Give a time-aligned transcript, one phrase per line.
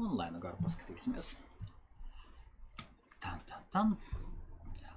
[0.00, 1.34] un lēnu garu paskatīsimies.
[3.20, 3.96] Tam, tam, tam.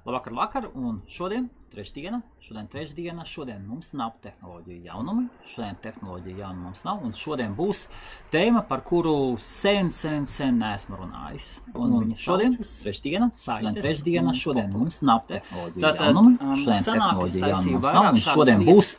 [0.06, 6.68] Labvakar, vakar, un šodien, trešdiena, šodien trešdiena, šodien mums nav tehnoloģiju jaunumi, šodien tehnoloģiju jaunumi
[6.68, 7.88] mums nav, un šodien būs
[8.34, 11.48] tēma, par kuru sen, sen, sen neesmu runājis.
[11.74, 16.90] Un, un šodien, trešdiena, šodien trešdiena, šodien mums nav tehnoloģiju Tātad, jaunumi, um, šodien es
[16.90, 18.94] tehnoloģiju taisīju jaunumi mums nav, un šodien būs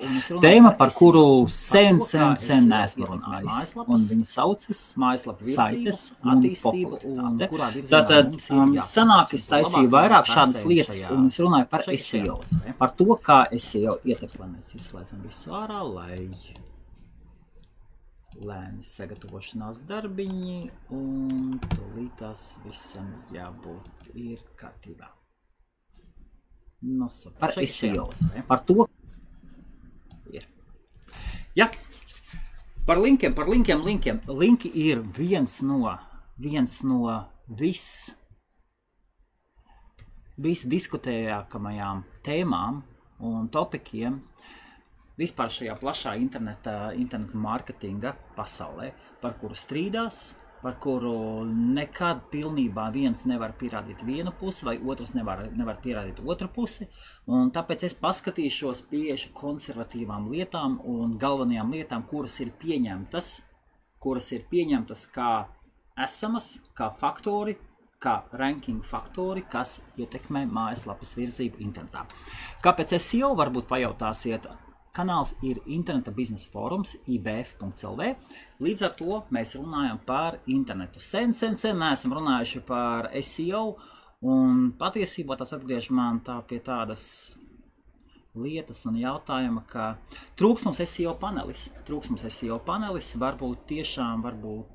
[0.46, 3.52] tēma, par kuru sen, sen, sen neesmu runājis.
[3.52, 7.86] mājaslapas, Un viņi saucas mājaslapu saites un popularitāte.
[7.94, 8.34] Tātad
[8.90, 12.40] sanāk, es taisīju vairāk šādas lietas, un es runāju par SEO.
[12.64, 12.76] Tēmā.
[12.80, 14.46] Par to, kā SEO ietekmē.
[14.46, 16.18] Lai mēs izslēdzam visu ārā, lai
[18.42, 20.56] lēni sagatavošanās darbiņi,
[20.96, 25.10] un tūlītās visam jābūt ir kārtībā.
[26.84, 27.08] No,
[27.40, 28.08] par SEO.
[28.10, 28.88] tēmās, Par to
[30.32, 30.48] ir.
[31.56, 31.70] Ja.
[32.84, 34.20] Par linkiem, par linkiem, linkiem.
[34.28, 35.94] Linki ir viens no,
[36.36, 37.14] viens no
[37.48, 38.12] viss
[40.44, 42.82] visdiskutējākamajām tēmām
[43.24, 44.20] un topikiem
[45.18, 48.90] vispār šajā plašā interneta, interneta mārketinga pasaulē,
[49.22, 51.44] par kuru strīdās, par kuru
[51.76, 56.88] nekad pilnībā viens nevar pierādīt vienu pusi, vai otrs nevar, nevar pierādīt otru pusi.
[57.28, 63.34] Un tāpēc es paskatīšos tieši konservatīvām lietām un galvenajām lietām, kuras ir pieņemtas,
[64.00, 65.30] kuras ir pieņemtas kā
[66.00, 67.58] esamas, kā faktori,
[68.04, 72.04] kā ranking faktori, kas ietekmē mājaslapas virzību internetā.
[72.64, 74.48] Kāpēc es jau varbūt pajautāsiet?
[74.94, 78.12] Kanāls ir interneta biznesa fórums, IBF.CLV.
[78.62, 81.02] Līdz ar to mēs runājam par internetu.
[81.02, 83.64] Sen, sen, sen neesam runājuši par SEO,
[84.22, 87.08] un patiesībā tas atgriež man tā pie tādas
[88.34, 89.94] lietas un jautājuma, ka
[90.38, 91.68] trūks mums SEO panelis.
[91.86, 94.73] Trūks mums SEO panelis, varbūt tiešām, varbūt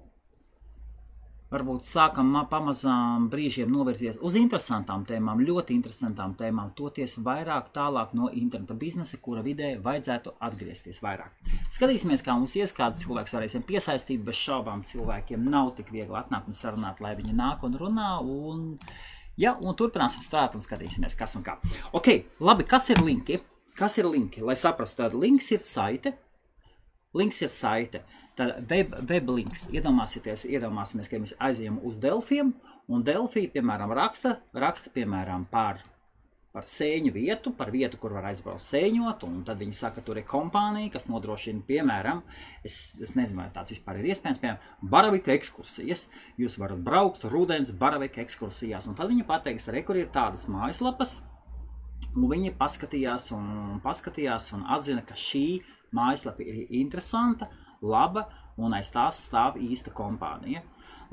[1.50, 8.14] varbūt sākam ma- pamazām brīžiem novirzīties uz interesantām tēmām, ļoti interesantām tēmām, toties vairāk tālāk
[8.14, 11.34] no interneta biznesa, kura vidē vajadzētu atgriezties vairāk.
[11.74, 16.48] Skatīsimies, kā mums ies, kāds cilvēks varēsim piesaistīt, bez šaubām cilvēkiem nav tik viegli atnākt
[16.52, 18.78] un sarunāt, lai viņi nāk un runā, un,
[19.38, 21.58] ja, un turpināsim strādāt un skatīsimies, kas un kā.
[21.98, 23.42] Ok, labi, kas ir linki?
[23.80, 24.42] Kas ir linki?
[24.44, 26.18] Lai saprastu, tad links ir saite,
[27.18, 28.04] Links ir saite.
[28.40, 29.66] Tad web, web links.
[29.76, 32.54] Iedomāsieties, iedomāsimies, ka mēs aizejam uz Delfiem,
[32.88, 35.82] un Delfī, piemēram, raksta, raksta piemēram, par,
[36.56, 40.28] par sēņu vietu, par vietu, kur var aizbraukt sēņot, un tad viņi saka, tur ir
[40.30, 42.24] kompānija, kas nodrošina, piemēram,
[42.64, 46.08] es, es nezinu, vai tāds vispār ir iespējams, piemēram, baravika ekskursijas.
[46.40, 51.20] Jūs varat braukt rudens baravika ekskursijās, un tad viņi pateiks, re, kur ir tādas mājaslapas,
[52.18, 55.60] Un viņi paskatījās un paskatījās un atzina, ka šī
[55.94, 57.50] mājaslapa ir interesanta,
[57.82, 60.64] laba un aiz tās stāv īsta kompānija.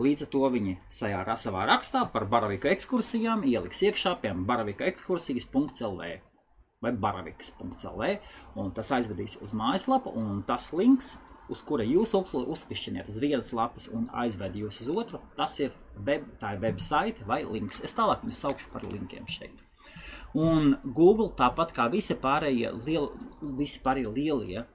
[0.02, 6.10] Līdz ar to viņi sajā, savā rakstā par baravika ekskursijām ieliks iekšā, piemēram, baravika ekskursijas.lv
[6.84, 8.10] vai baravikas.lv,
[8.60, 11.14] un tas aizvedīs uz mājaslapu, un tas links,
[11.48, 16.26] uz kura jūs uzklišķiniet uz vienas lapas un aizved jūs uz otru, tas ir web,
[16.40, 17.80] tā ir website vai links.
[17.86, 19.62] Es tālāk viņus saukšu par linkiem šeit.
[20.36, 23.08] Un Google, tāpat kā visi pārējie, liel,
[23.56, 24.66] visi pārējie lielie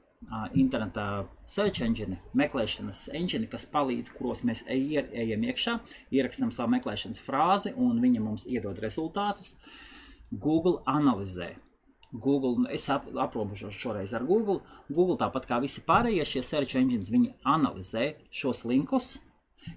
[0.56, 5.78] interneta search engine, meklēšanas engine, kas palīdz, kuros mēs ej, ejam iekšā,
[6.14, 9.56] ierakstām savu meklēšanas frāzi un viņi mums iedod rezultātus.
[10.32, 11.56] Google analizē.
[12.12, 14.60] Google, es ap, aprobežošu šoreiz ar Google.
[14.90, 19.18] Google, tāpat kā visi pārējie šie search engines, viņi analizē šos linkus,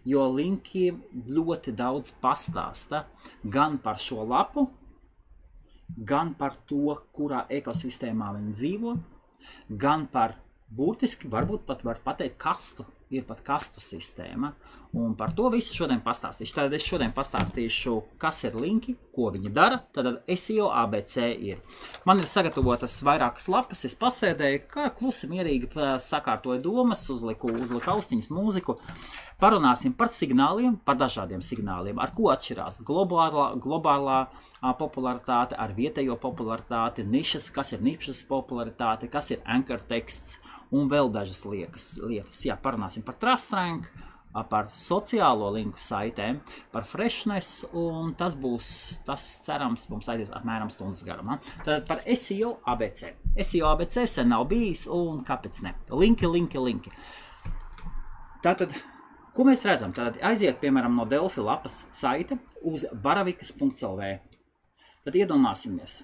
[0.07, 0.91] jo linki
[1.31, 3.05] ļoti daudz pastāsta
[3.45, 4.69] gan par šo lapu,
[5.95, 8.95] gan par to, kurā ekosistēmā viņi dzīvo,
[9.69, 10.37] gan par
[10.75, 12.87] būtiski, varbūt pat var pateikt, kastu.
[13.15, 14.55] Ir pat kastu sistēma.
[14.95, 16.55] Un par to visu šodien pastāstīšu.
[16.55, 19.81] Tad es šodien pastāstīšu, kas ir linki, ko viņi dara.
[19.95, 21.59] Tad SEO ABC ir.
[22.07, 25.73] Man ir sagatavotas vairākas lapas, es pasēdēju, kā klusi mierīgi
[26.05, 28.79] sakārtoju domas, uzliku, uzliku austiņas mūziku.
[29.43, 34.21] Parunāsim par signāliem, par dažādiem signāliem, ar ko atšķirās globālā, globālā
[34.79, 40.39] popularitāte, ar vietējo popularitāti, nišas, kas ir nišas popularitāte, kas ir anchor teksts
[40.75, 42.47] un vēl dažas liekas, lietas.
[42.47, 43.91] Jā, parunāsim par trust rank,
[44.43, 46.41] par sociālo linku saitēm,
[46.75, 48.69] par freshness, un tas būs,
[49.07, 51.39] tas cerams, mums aizies apmēram stundas garumā.
[51.67, 53.13] Tad par SEO ABC.
[53.39, 55.77] SEO ABC sen nav bijis, un kāpēc ne?
[55.95, 56.91] Linki, linki, linki.
[58.45, 58.75] Tātad,
[59.37, 59.95] ko mēs redzam?
[59.95, 64.13] Tad aiziet, piemēram, no Delfi lapas saite uz baravikas.lv.
[65.05, 66.03] Tad iedomāsimies,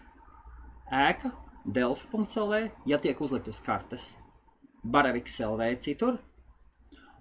[0.93, 1.33] ēka
[1.65, 4.11] delfi.lv, ja tiek uzlikt uz kartes,
[4.85, 6.19] baravikas LV citur,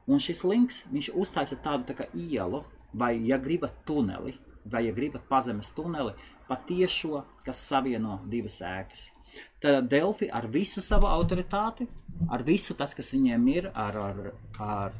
[0.10, 2.64] Un šis links, viņš uztaisa tādu tā kā ielu,
[2.98, 4.34] vai, ja gribat, tuneli,
[4.66, 6.16] vai, ja gribat, pazemes tuneli,
[6.48, 9.10] pa tiešo, kas savieno divas ēkas.
[9.62, 11.86] Tad Delfi ar visu savu autoritāti,
[12.34, 14.32] ar visu tas, kas viņiem ir, ar, ar,
[14.66, 14.98] ar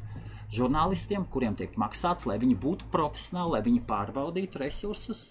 [0.54, 5.24] žurnālistiem, kuriem tiek maksāts, lai viņi būtu profesionāli, lai viņi pārbaudītu resursus,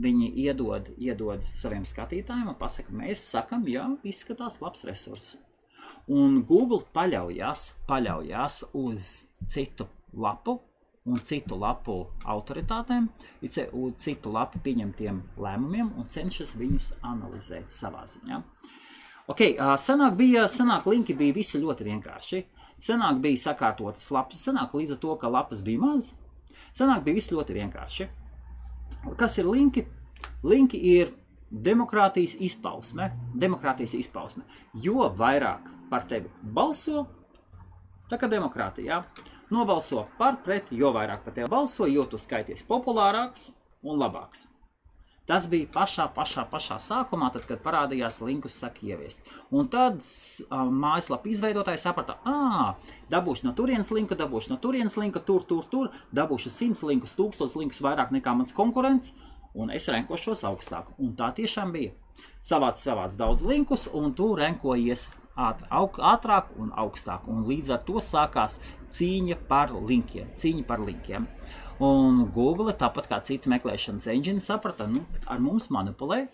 [0.00, 5.34] viņi iedod, iedod saviem skatītājiem un pasaka, mēs sakam, jā, izskatās labs resurs.
[6.10, 9.10] Un Google paļaujas, paļaujas uz
[9.46, 9.86] citu
[10.18, 10.56] lapu
[11.06, 11.94] un citu lapu
[12.28, 13.06] autoritātēm,
[13.46, 18.40] citu lapu pieņemtiem lēmumiem un cenšas viņus analizēt savā ziņā.
[19.30, 19.44] Ok,
[19.78, 22.42] senāk bija, senāk linki bija visi ļoti vienkārši.
[22.80, 26.12] Senāk bija sakārtotas lapas, senāk līdz ar to, ka lapas bija maz.
[26.74, 28.08] Senāk bija viss ļoti vienkārši.
[29.20, 29.86] Kas ir linki?
[30.42, 31.14] Linki ir
[31.50, 34.42] demokrātijas izpausme, demokrātijas izpausme.
[34.74, 37.06] Jo vairāk par tevi balso,
[38.10, 39.02] tā kā demokrātijā,
[39.50, 43.50] nobalso par pret, jo vairāk par tevi balso, jo tu skaities populārāks
[43.82, 44.46] un labāks.
[45.30, 49.28] Tas bija pašā, pašā, pašā sākumā, tad, kad parādījās linkus saka ieviest.
[49.54, 55.22] Un tad um, mājaslapa izveidotāji saprata, ah, dabūšu no turienes linku, dabūšu no turienes linku,
[55.22, 59.12] tur, tur, tur, dabūšu simts linkus, tūkstotis linkus vairāk nekā mans konkurents,
[59.54, 60.90] un es renkošos augstāk.
[60.98, 61.94] Un tā tiešām bija.
[62.42, 67.28] Savāc, savāc daudz linkus, un tu renkojies ātrāk un augstāk.
[67.30, 68.58] Un līdz ar to sākās
[68.90, 70.30] cīņa par linkiem.
[70.36, 71.28] Cīņa par linkiem.
[71.80, 76.26] Un Google, tāpat kā citi meklēšanas engine, saprata, nu, ar mums manipulē,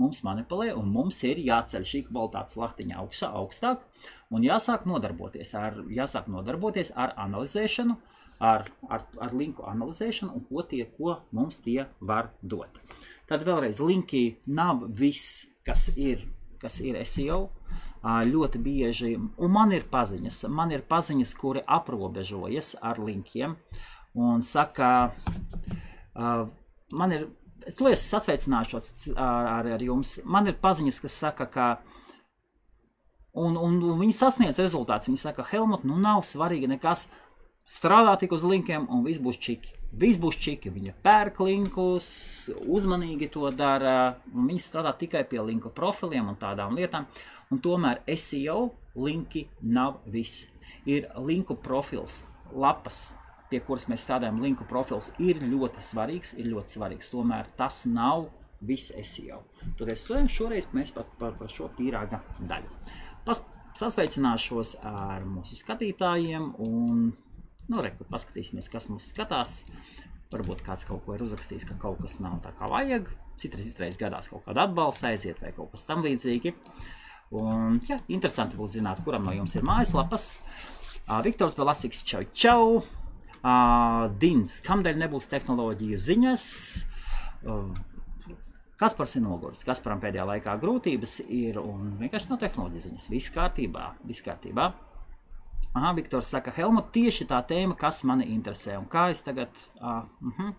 [0.00, 3.84] mums manipulē, un mums ir jāceļ šī kvalitātes laktiņa augstā, augstāk,
[4.32, 7.98] un jāsāk nodarboties ar, jāsāk nodarboties ar analizēšanu,
[8.40, 12.80] ar, ar, ar linku analizēšanu un ko, tie, ko mums tie var dot.
[13.28, 16.26] Tad vēlreiz, linki nav viss, kas ir,
[16.60, 17.46] kas ir SEO.
[18.04, 23.54] Ļoti bieži, un man ir paziņas, man ir paziņas, kuri aprobežojas ar linkiem
[24.14, 24.90] un saka,
[26.14, 27.24] man ir,
[27.78, 31.68] to es sasveicināšos ar, ar, ar jums, man ir paziņas, kas saka, ka
[33.34, 35.08] Un, un, un viņi sasniedz rezultātus.
[35.08, 37.08] Viņi saka, Helmut, nu nav svarīgi nekas
[37.68, 39.72] strādā tik uz linkiem, un viss būs čiki.
[39.94, 40.72] Viss būs čiki.
[40.74, 42.06] Viņa pērk linkus,
[42.66, 44.16] uzmanīgi to dara.
[44.34, 47.06] Viņi strādā tikai pie linku profiliem un tādām lietām.
[47.52, 50.48] Un tomēr SEO linki nav viss.
[50.84, 53.12] Ir linku profils, lapas,
[53.48, 54.42] pie kuras mēs strādājam.
[54.42, 56.34] Linku profils ir ļoti svarīgs.
[56.40, 57.12] Ir ļoti svarīgs.
[57.12, 58.28] Tomēr tas nav
[58.64, 59.44] viss SEO.
[59.78, 62.70] Toties šoreiz mēs par, par, par šo pīrāga daļu.
[63.24, 63.40] Pas,
[63.78, 67.06] sasveicināšos ar mūsu skatītājiem un
[67.70, 69.62] Nu, re, paskatīsimies, kas mums skatās.
[70.32, 73.08] Varbūt kāds kaut ko ir uzrakstījis, ka kaut kas nav tā kā vajag.
[73.40, 76.54] Citreiz izreiz gadās kaut kāda atbalsta aiziet vai kaut kas tam līdzīgi.
[77.34, 80.26] Un, jā, interesanti būs zināt, kuram no jums ir mājaslapas.
[81.04, 82.66] Uh, Viktors Belasiks, čau, čau!
[83.44, 86.44] Uh, Dins, kamdēļ nebūs tehnoloģiju ziņas?
[87.44, 87.74] Uh,
[88.80, 89.62] Kaspars ir noguris.
[89.66, 93.10] Kasparam pēdējā laikā grūtības ir un vienkārši no tehnoloģijas ziņas.
[93.12, 94.72] Viss kārtībā, viss kārtībā.
[95.72, 98.76] Aha, Viktors saka, Helmut, tieši tā tēma, kas mani interesē.
[98.78, 99.50] Un kā es tagad,
[99.80, 100.54] uh, uh -huh,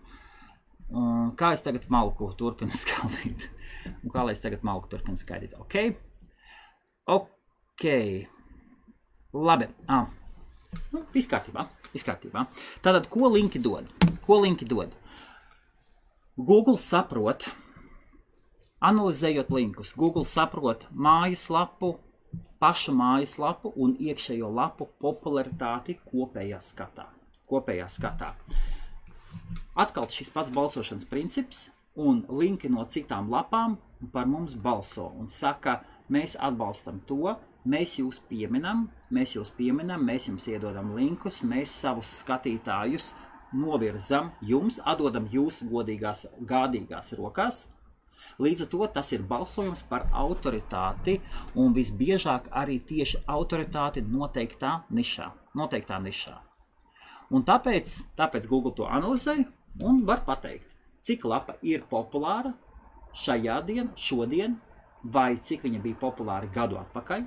[0.90, 3.48] un kā es tagad malku turpinu skaldīt?
[4.02, 5.54] Un kā lai es tagad malku turpinu skaidīt?
[5.60, 5.74] Ok,
[7.06, 7.84] ok,
[9.32, 9.68] labi.
[9.88, 10.06] Ah.
[10.92, 12.46] Nu, viss kārtībā, viss kārtībā.
[12.84, 13.88] Tātad, ko linki dod?
[14.26, 14.94] Ko linki dod?
[16.36, 17.46] Google saprot,
[18.84, 21.94] analizējot linkus, Google saprot mājaslapu,
[22.62, 27.06] pašu mājaslapu un iekšējo lapu popularitāti kopējā skatā.
[27.46, 28.32] Kopējā skatā.
[29.76, 31.66] Atkal šis pats balsošanas princips
[31.96, 33.76] un linki no citām lapām
[34.12, 35.80] par mums balso un saka,
[36.12, 42.10] mēs atbalstam to, mēs jūs pieminam, mēs jūs pieminam, mēs jums iedodam linkus, mēs savus
[42.22, 43.12] skatītājus
[43.56, 47.66] novirzam jums, atdodam jūsu godīgās, gādīgās rokās,
[48.42, 51.16] Līdz ar to tas ir balsojums par autoritāti
[51.56, 55.30] un visbiežāk arī tieši autoritāti noteiktā nišā.
[55.56, 56.34] Noteiktā nišā.
[57.32, 59.38] Un tāpēc, tāpēc Google to analizē
[59.82, 62.52] un var pateikt, cik lapa ir populāra
[63.16, 64.58] šajā dienā, šodien,
[65.02, 67.24] vai cik viņa bija populāra gadu atpakaļ.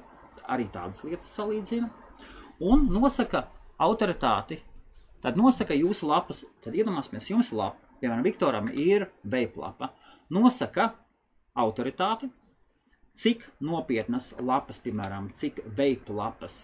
[0.49, 1.89] Arī tādas lietas salīdzina.
[2.59, 3.47] Un nosaka
[3.81, 4.59] autoritāti.
[5.23, 7.89] Tad nosaka jūsu lapas, tad iedomāsimies, jums ir lapa.
[7.99, 9.89] Piemēram, Viktoram ir veiplapa
[10.29, 10.91] nosaka
[11.59, 12.29] autoritāti,
[13.19, 16.59] cik nopietnas lapas, piemēram, cik veipa lapas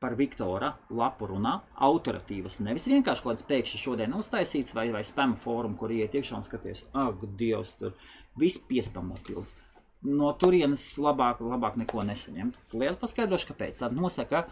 [0.00, 1.54] par Viktora lapu runā,
[1.88, 6.36] autoritīvas, nevis vienkārši kaut kāds pēkšņi šodien uztaisīts vai, vai spam fórumu, kur iet iekšā
[6.36, 7.96] un skaties, ak, Dievs, tur
[8.38, 9.54] viss piespamos pils.
[10.06, 12.58] No turienes labāk, labāk neko nesaņemt.
[12.76, 13.80] Lielas paskaidrošu, kāpēc.
[13.80, 14.44] Tad nosaka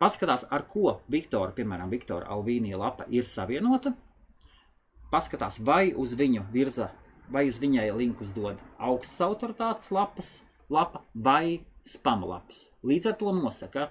[0.00, 3.92] paskatās, ar ko Viktora, piemēram, Viktora Alvīnija lapa ir savienota,
[5.10, 6.92] paskatās, vai uz viņu virza,
[7.32, 10.30] vai uz viņai linkus dod augstas autoritātes lapas,
[10.70, 12.68] lapa vai spam lapas.
[12.86, 13.88] Līdz ar to nosaka,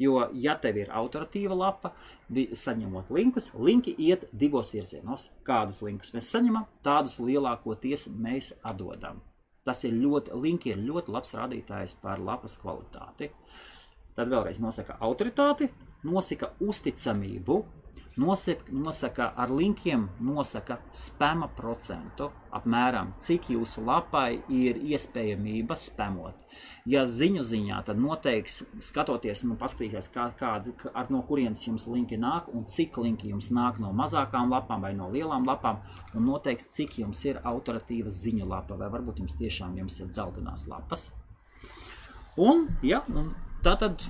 [0.00, 1.92] jo, ja tev ir autoritīva lapa,
[2.32, 5.28] saņemot linkus, linki iet divos virzienos.
[5.46, 9.20] Kādus linkus mēs saņemam, tādus lielākoties mēs atdodam.
[9.62, 13.30] Tas ir ļoti, linki ir ļoti labs rādītājs par lapas kvalitāti.
[14.16, 15.70] Tad vēlreiz nosaka autoritāti,
[16.04, 17.62] nosaka uzticamību,
[18.16, 26.36] nosaka, nosaka ar linkiem, nosaka spēma procentu, apmēram cik jūsu lapai ir iespējamība spēmot.
[26.88, 32.18] Ja ziņu ziņā, tad noteiks, skatoties, nu, paskatīties, kā, kād, ar no kurienes jums linki
[32.20, 35.80] nāk un cik linki jums nāk no mazākām lapām vai no lielām lapām,
[36.12, 40.66] un noteiks, cik jums ir autoritīva ziņu lapa, vai varbūt jums tiešām jums ir dzeltenās
[40.68, 41.12] lapas.
[42.40, 43.32] Un, ja, un
[43.64, 44.02] tā tad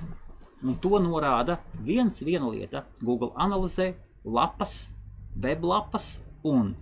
[0.63, 2.85] Un to norāda viens viena lieta.
[3.01, 3.93] Google analizē
[4.23, 4.91] lapas,
[5.35, 6.17] weblapas
[6.47, 6.73] un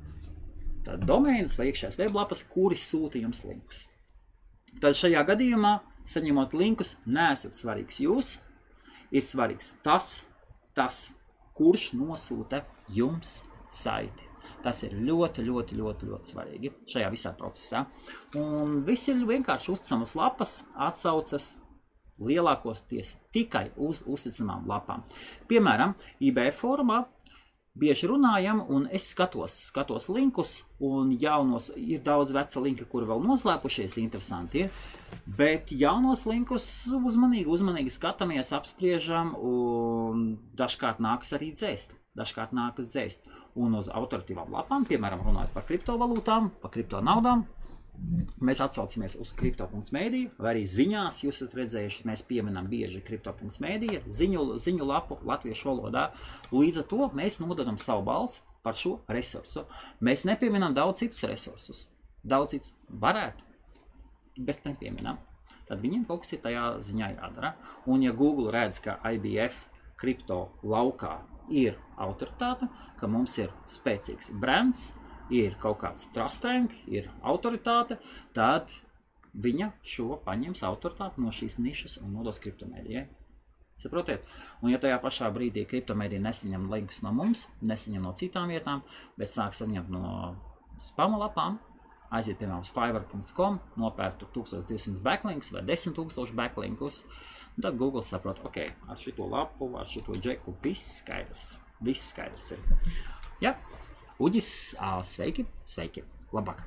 [0.86, 3.86] domēnas vai iekšējās weblapas, kuri sūta jums linkus.
[4.82, 8.36] Tad šajā gadījumā, saņemot linkus, nesat svarīgs jūs,
[9.12, 10.26] ir svarīgs tas,
[10.78, 11.12] tas
[11.58, 14.28] kurš nosūta jums saiti.
[14.62, 17.86] Tas ir ļoti, ļoti, ļoti, ļoti svarīgi šajā visā procesā.
[18.38, 21.56] Un viss ir vienkārši uzticamas lapas, atsaucas,
[22.28, 25.04] lielākoties tikai uz uzticamām lapām.
[25.50, 27.04] Piemēram, IB formā
[27.78, 33.24] bieži runājam, un es skatos, skatos linkus, un jaunos ir daudz veca linka, kuri vēl
[33.24, 34.82] noslēpušies, interesanti ir.
[35.26, 40.28] Bet jaunos linkus uzmanīgi, uzmanīgi skatāmies, apspriežam, un
[40.60, 41.96] dažkārt nākas arī dzēst.
[42.18, 43.28] Dažkārt nākas dzēst.
[43.60, 47.44] Un uz autoritīvām lapām, piemēram, runājot par kriptovalūtām, par kriptonaudām,
[48.42, 54.46] Mēs atsaucamies uz kripto.mēdīju, vai arī ziņās jūs esat redzējuši, mēs pieminam bieži kripto.mēdīju, ziņu,
[54.64, 56.08] ziņu lapu latviešu valodā.
[56.50, 59.68] Līdz ar to mēs nododam savu balsi par šo resursu.
[60.02, 61.84] Mēs nepieminam daudz citus resursus.
[62.26, 63.46] Daudz citus varētu,
[64.38, 65.22] bet nepieminam.
[65.70, 67.54] Tad viņiem kaut kas ir tajā ziņā jādara.
[67.86, 69.62] Un ja Google redz, ka IBF
[70.02, 71.20] kripto laukā
[71.54, 72.68] ir autoritāte,
[72.98, 74.92] ka mums ir spēcīgs brands,
[75.32, 77.98] ir kaut kāds trust rank, ir autoritāte,
[78.36, 78.72] tad
[79.32, 83.08] viņa šo paņems autoritāti no šīs nišas un nodos kriptomēdijai.
[83.82, 84.28] Saprotiet?
[84.62, 88.84] Un ja tajā pašā brīdī kriptomēdija nesaņem linkus no mums, nesaņem no citām vietām,
[89.18, 90.04] bet sāk saņemt no
[90.82, 91.58] spama lapām,
[92.14, 97.02] aiziet piemēram uz fiverr.com, nopērtu 1200 backlinks vai 10 000 backlinkus,
[97.56, 98.62] un tad Google saprot, ok,
[98.92, 101.46] ar šito lapu, ar šito džeku viss skaidrs,
[101.82, 102.66] viss skaidrs ir.
[103.42, 103.56] Ja?
[104.20, 104.52] Uģis,
[105.08, 106.04] sveiki, sveiki,
[106.36, 106.66] labāk.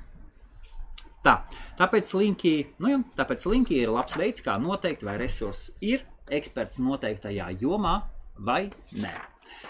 [1.25, 1.39] Tā,
[1.79, 6.81] tāpēc linki, nu jā, tāpēc linki ir labs veids, kā noteikt, vai resurss ir eksperts
[6.81, 7.95] noteiktajā jomā
[8.37, 9.13] vai nē.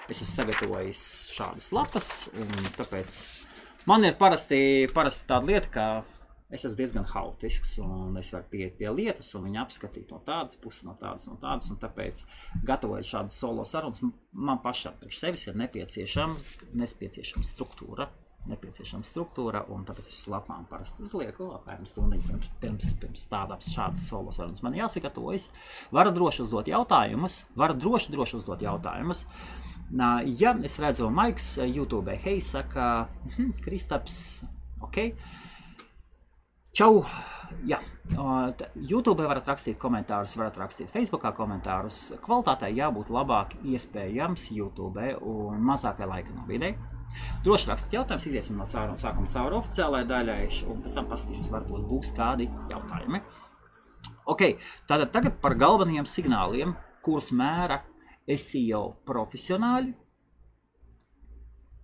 [0.09, 3.21] Es esmu sagatavojis šādas lapas, un tāpēc
[3.89, 4.59] man ir parasti,
[4.93, 5.85] parasti tāda lieta, ka
[6.49, 10.59] es esmu diezgan haotisks, un es varu pieiet pie lietas, un viņu apskatīt no tādas
[10.61, 11.71] puses, no tādas, no tādas.
[11.81, 12.21] Tāpēc,
[12.67, 16.37] gatavojot šādas solo sarunas, man pašam priekš sevis ir nepieciešama,
[16.83, 18.09] nepieciešama struktūra.
[18.45, 24.03] Nepieciešama struktūra, un tāpēc es lapām parasti uzlieku apmēram stundu pirms, pirms, pirms tādas šādas
[24.05, 24.61] solo sarunas.
[24.61, 25.47] Man jāsagatavojas.
[25.95, 29.25] Varu droši uzdot jautājumus, varu droši, droši uzdot jautājumus.
[30.37, 34.19] Ja es redzu, Maiks YouTube, hei, saka, hm, Kristaps,
[34.85, 35.01] ok.
[36.75, 37.05] Čau!
[37.63, 37.77] Jā,
[38.75, 41.99] YouTube varat rakstīt komentārus, varat rakstīt Facebook komentārus.
[42.25, 46.73] Kvalitātei jābūt labāk iespējams YouTube un mazākai laika no vidē.
[47.45, 51.87] Droši rakstiet jautājumus, iziesim no caur, sākuma cauri oficiālajai daļai, un pēc tam paskatīšos, varbūt
[51.93, 53.23] būs kādi jautājumi.
[54.35, 54.43] Ok,
[54.91, 56.75] tātad tagad par galvenajiem signāliem,
[57.07, 57.79] kurus mēra
[58.27, 59.95] SEO profesionāļi,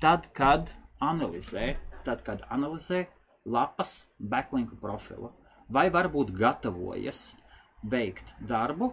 [0.04, 3.06] tad, kad analizē, tad, kad analizē
[3.46, 5.32] lapas backlinku profilu,
[5.70, 7.36] vai varbūt gatavojas
[7.84, 8.92] veikt darbu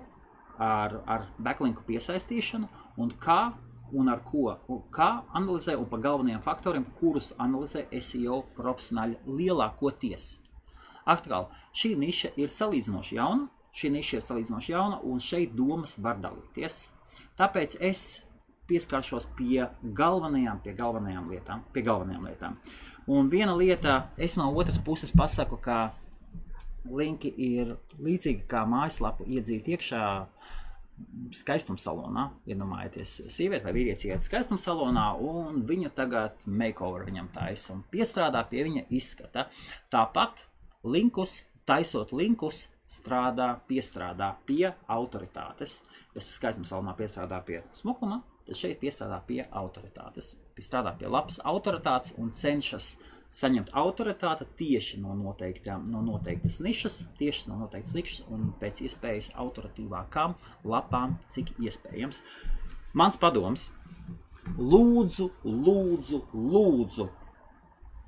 [0.58, 3.40] ar, ar backlinku piesaistīšanu un kā
[3.92, 10.28] un ar ko, un kā analizē un pa galvenajiem faktoriem, kurus analizē SEO profesionāļi lielākoties.
[11.08, 16.20] Atkal, šī niša ir salīdzinoši jauna, šī niša ir salīdzinoši jauna, un šeit domas var
[16.20, 16.90] dalīties.
[17.38, 18.02] Tāpēc es
[18.68, 22.58] pieskaršos pie galvenajām, pie galvenajām lietām, pie galvenajām lietām.
[23.08, 25.94] Un viena lieta, es no otras puses pasaku, ka
[26.92, 27.70] linki ir
[28.04, 30.02] līdzīgi kā mājaslapu iedzīt iekšā
[31.38, 32.26] skaistuma salonā.
[32.48, 38.42] Iedomājieties, sieviete vai vīrietis iet skaistuma salonā, un viņa tagad makeover viņam taisa un piestrādā
[38.50, 39.46] pie viņa izskata.
[39.88, 40.44] Tāpat
[40.84, 45.78] linkus, taisot linkus, strādā, piestrādā pie autoritātes.
[46.12, 50.34] Ja skaistuma salmā piestrādā pie smukuma, tad šeit piestrādā pie autoritātes.
[50.58, 52.96] Piestrādā pie labas autoritātes un cenšas
[53.30, 60.34] saņemt autoritāti tieši no, no noteiktas nišas, tieši no noteiktas nišas un pēc iespējas autoritīvākām
[60.66, 62.22] lapām, cik iespējams.
[62.96, 63.68] Mans padoms-
[64.72, 67.08] lūdzu, lūdzu, lūdzu,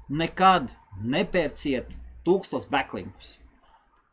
[0.09, 1.95] nekad nepērciet
[2.27, 3.37] tūkstos backlinkus.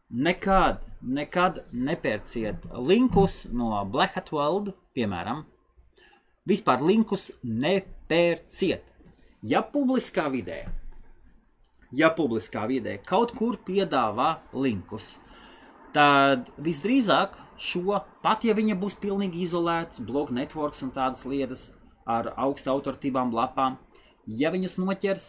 [0.09, 5.45] Nekad, nekad nepērciet linkus no Black Hat World, piemēram.
[6.47, 7.96] Vispār linkus nepērciet.
[9.47, 10.61] Ja publiskā vidē,
[11.91, 15.17] ja publiskā vidē kaut kur piedāvā linkus,
[15.95, 21.71] tad visdrīzāk šo, pat ja viņa būs pilnīgi izolēts, blog networks un tādas lietas
[22.07, 23.77] ar augstu autoritībām lapām,
[24.27, 25.27] ja viņus noķers,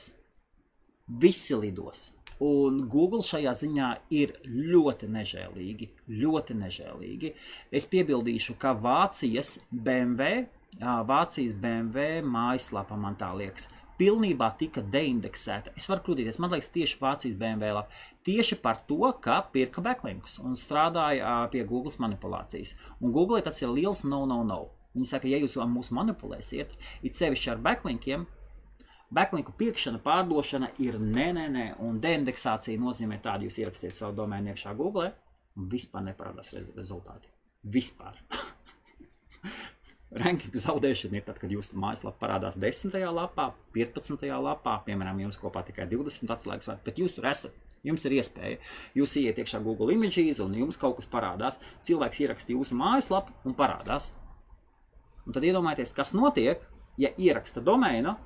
[1.09, 2.13] visi lidos.
[2.39, 5.89] Un Google šajā ziņā ir ļoti nežēlīgi.
[6.21, 7.33] Ļoti nežēlīgi.
[7.75, 10.45] Es piebildīšu, ka Vācijas BMW,
[10.79, 13.67] Vācijas BMW mājaslapa, man tā liekas,
[13.99, 15.73] pilnībā tika deindeksēta.
[15.77, 18.03] Es varu kļūdīties, man liekas, tieši Vācijas BMW lapa.
[18.29, 22.77] Tieši par to, ka pirka backlinkus un strādāja pie Google manipulācijas.
[23.01, 24.67] Un Google tas ir liels no, no, no.
[24.95, 28.27] Viņi saka, ja jūs mūs manipulēsiet, it sevišķi ar backlinkiem,
[29.09, 34.53] Backlinku pirkšana, pārdošana ir nē, nē, nē, un deindeksācija nozīmē tādu, jūs ierakstiet savu domēnu
[34.53, 35.15] iekšā Google,
[35.57, 37.33] un vispār neparādās rez rezultāti.
[37.65, 38.21] Vispār.
[40.09, 42.95] Rankinga zaudēšana ir tad, kad jūsu mājaslapa parādās 10.
[43.13, 44.23] lapā, 15.
[44.41, 47.57] lapā, piemēram, jums kopā tikai 20 atslēgas bet jūs tur esat.
[47.87, 48.57] Jums ir iespēja,
[48.99, 51.61] jūs ieiet iekšā Google Images un jums kaut kas parādās.
[51.87, 54.17] Cilvēks ieraksta jūsu mājaslapu un parādās.
[55.29, 56.65] Un tad iedomājieties, kas notiek,
[56.99, 58.17] ja ieraksta domēnu,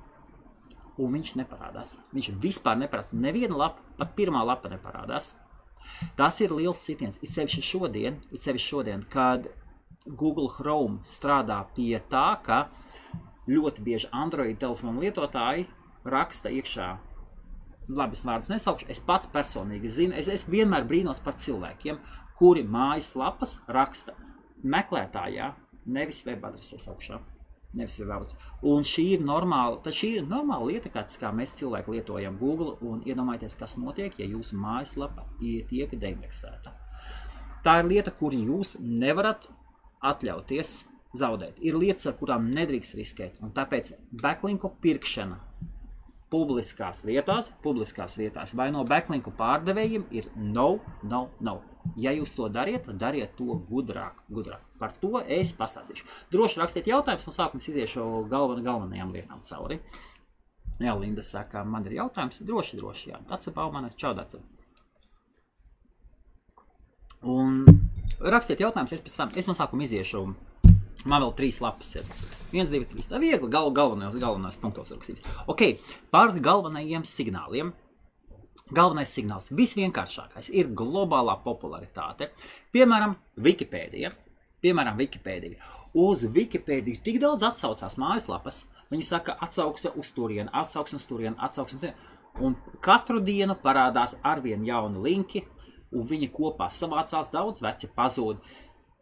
[0.97, 1.97] un viņš neparādās.
[2.15, 3.13] Viņš vispār neparādās.
[3.13, 5.33] Neviena lapa, pat pirmā lapa neparādās.
[6.17, 7.19] Tas ir liels sitiens.
[7.21, 9.51] Ir sevišķi šodien, ir sevišķi šodien, kad
[10.05, 12.67] Google Chrome strādā pie tā, ka
[13.47, 15.67] ļoti bieži Android telefonu lietotāji
[16.05, 16.89] raksta iekšā.
[17.91, 18.87] Labi, es vārdus nesaukšu.
[18.91, 21.99] Es pats personīgi zinu, es, es vienmēr brīnos par cilvēkiem,
[22.39, 24.15] kuri mājaslapas raksta
[24.63, 25.51] meklētājā,
[25.85, 27.19] nevis web adresēs augšā
[27.73, 28.35] nevis vēlams.
[28.69, 33.01] Un šī ir normāla, šī ir normāla lieta, kāds, kā mēs cilvēki lietojam Google, un
[33.07, 36.75] iedomājieties, kas notiek, ja jūsu mājaslapa tiek deindeksēta.
[37.65, 39.47] Tā ir lieta, kur jūs nevarat
[40.03, 40.75] atļauties
[41.17, 41.59] zaudēt.
[41.61, 45.39] Ir lietas, ar kurām nedrīkst riskēt, un tāpēc backlinku pirkšana
[46.33, 51.59] publiskās vietās, publiskās vietās vai no backlinku pārdevējiem ir no, no, no.
[51.99, 54.23] Ja jūs to dariet, tad dariet to gudrāk.
[54.31, 54.63] gudrāk.
[54.79, 56.07] Par to es pastāstīšu.
[56.31, 59.81] Droši rakstiet jautājumus, no sākuma iziešu galven, galvenajām lietām cauri.
[60.79, 62.41] Jā, Linda saka, man ir jautājums.
[62.47, 63.19] Droši, droši, jā.
[63.29, 64.39] Daca Baumana, čau, Daca.
[67.23, 67.61] Un
[68.19, 70.27] rakstiet jautājumus, es pēc tam, es no sākuma iziešu
[71.03, 72.09] Man vēl trīs lapas ir.
[72.53, 73.09] viens, divi, trīs.
[73.11, 75.23] Tā viegli gal, galvenajos, galvenajos punktos rakstīts.
[75.51, 75.79] Ok,
[76.11, 77.73] par galvenajiem signāliem.
[78.73, 82.29] Galvenais signāls, visvienkāršākais, ir globālā popularitāte.
[82.71, 84.13] Piemēram, Wikipēdija.
[84.63, 85.59] Piemēram, Wikipēdija.
[85.99, 88.63] Uz Wikipēdiju tik daudz atsaucās mājaslapas.
[88.93, 92.11] Viņi saka, atsaukta uz turieni, atsauksme uz turieni, atsauksme uz turieni.
[92.41, 95.43] Un katru dienu parādās arvien jauni linki,
[95.93, 98.41] un viņi kopā savācās daudz, veci pazūd.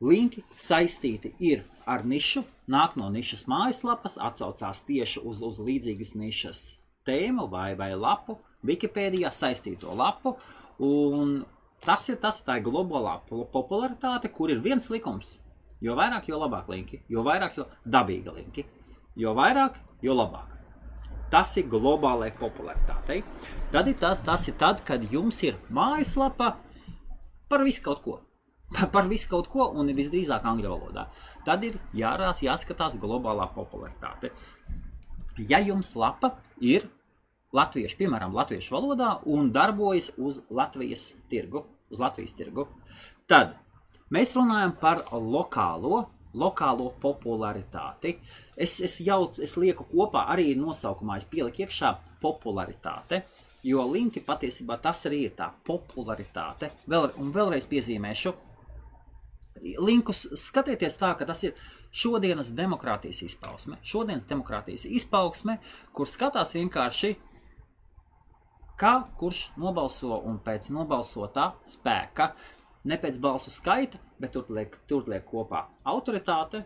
[0.02, 6.64] Linki saistīti ir ar nišu, nāk no nišas mājaslapas, atsaucās tieši uz, uz līdzīgas nišas
[7.06, 10.36] tēmu vai, vai lapu, Wikipēdijā saistīto lapu.
[11.82, 15.36] Tas ir tas, tā globālā popularitāte, kur ir viens likums.
[15.82, 18.68] Jo vairāk, jo labāk linki, jo vairāk, jo dabīga linki,
[19.18, 20.52] jo vairāk, jo labāk.
[21.34, 23.24] Tas ir globālai popularitātei.
[23.74, 26.52] Tad ir tas, tas ir tad, kad jums ir mājaslapa
[27.52, 28.20] par visu kaut ko
[28.94, 31.08] par visu kaut ko, un visdrīzāk angļu valodā.
[31.48, 34.32] Tad ir jārās, jāskatās globālā popularitāte.
[35.50, 36.88] Ja jums lapa ir
[37.56, 42.68] latviešu, piemēram, latviešu valodā un darbojas uz Latvijas tirgu, uz Latvijas tirgu,
[43.28, 43.58] tad
[44.14, 48.18] mēs runājam par lokālo, lokālo popularitāti.
[48.56, 53.26] Es, es jau es lieku kopā arī nosaukumā, es pieliku iekšā popularitāte.
[53.64, 56.72] Jo linki patiesībā tas arī ir tā popularitāte.
[56.90, 58.34] Vēl, un vēlreiz piezīmēšu,
[59.86, 61.54] linkus skatieties tā, ka tas ir
[61.94, 63.78] šodienas demokrātijas izpausme.
[63.84, 65.60] Šodienas demokrātijas izpausme,
[65.94, 67.14] kur skatās vienkārši,
[68.82, 72.32] kā kurš nobalso un pēc nobalsotā spēka.
[72.90, 76.64] Ne pēc balsu skaita, bet tur liek, tur liek kopā autoritāte,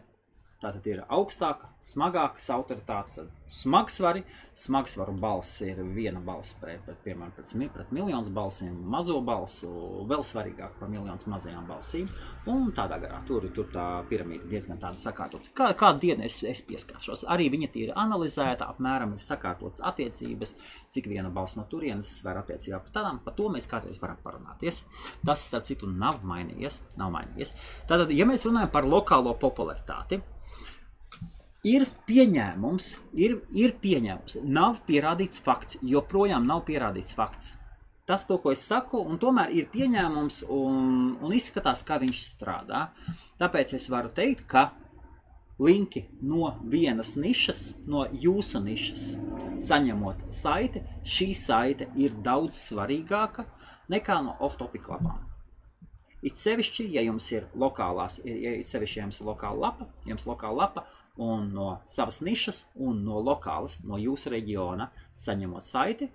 [0.65, 3.19] Tātad ir augstāka, smagākas autoritātes,
[3.53, 4.23] smagsvari.
[4.55, 9.69] Smagsvaru balss ir viena balss pret, pret, piemēram, pret, pret miljonus balsīm, mazo balsu,
[10.09, 12.07] vēl svarīgāk par miljonus mazajām balsīm.
[12.49, 15.51] Un tādā garā tur, tur tā piramīda diezgan tāda sakārtot.
[15.53, 17.25] Kā, kādu dienu es, es pieskāršos.
[17.35, 20.55] Arī viņa ir analizēta, apmēram ir sakārtotas attiecības,
[20.95, 23.19] cik viena balss no turienes svēr attiecībā par tādām.
[23.27, 24.85] Par to mēs kādreiz varam parunāties.
[25.21, 26.81] Tas, starp citu, nav mainījies.
[26.97, 27.53] Nav mainījies.
[27.91, 30.23] Tātad, ja mēs runājam par lokālo popularitāti,
[31.65, 37.55] ir pieņēmums, ir, ir pieņēmums, nav pierādīts fakts, joprojām nav pierādīts fakts.
[38.05, 42.89] Tas, to, ko es saku, un tomēr ir pieņēmums un, un izskatās, kā viņš strādā.
[43.41, 44.67] Tāpēc es varu teikt, ka
[45.57, 49.07] linki no vienas nišas, no jūsu nišas,
[49.65, 53.47] saņemot saiti, šī saite ir daudz svarīgāka
[53.89, 55.23] nekā no off-topic lapām.
[56.25, 60.61] It sevišķi, ja jums ir lokālās, ja sevišķi, ja jums ir lokāla lapa, jums lokāla
[60.63, 60.85] lapa,
[61.17, 66.09] un no savas nišas un no lokālas, no jūsu reģiona saņemot saiti.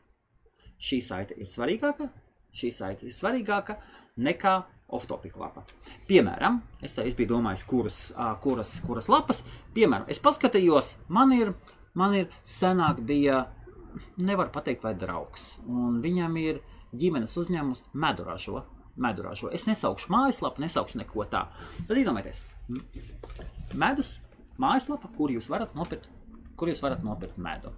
[0.80, 2.08] Šī saite ir svarīgāka,
[2.56, 3.76] šī saite ir svarīgāka
[4.20, 4.54] nekā
[4.90, 5.62] off-topic lapa.
[6.08, 7.98] Piemēram, es te es biju domājis, kuras,
[8.42, 9.44] kuras, kuras lapas.
[9.76, 11.52] Piemēram, es paskatījos, man ir,
[11.94, 13.44] man ir senāk bija,
[14.18, 16.62] nevar pateikt, vai draugs, un viņam ir
[16.96, 18.64] ģimenes uzņēmums meduražo.
[19.00, 19.48] meduražo.
[19.54, 21.46] Es nesaukšu mājaslapu, nesaukšu neko tā.
[21.88, 22.42] Tad iedomājieties,
[23.72, 24.18] medus
[24.60, 26.08] mājaslapa, kur jūs varat nopirkt,
[26.56, 27.72] kur jūs varat nopirkt medu.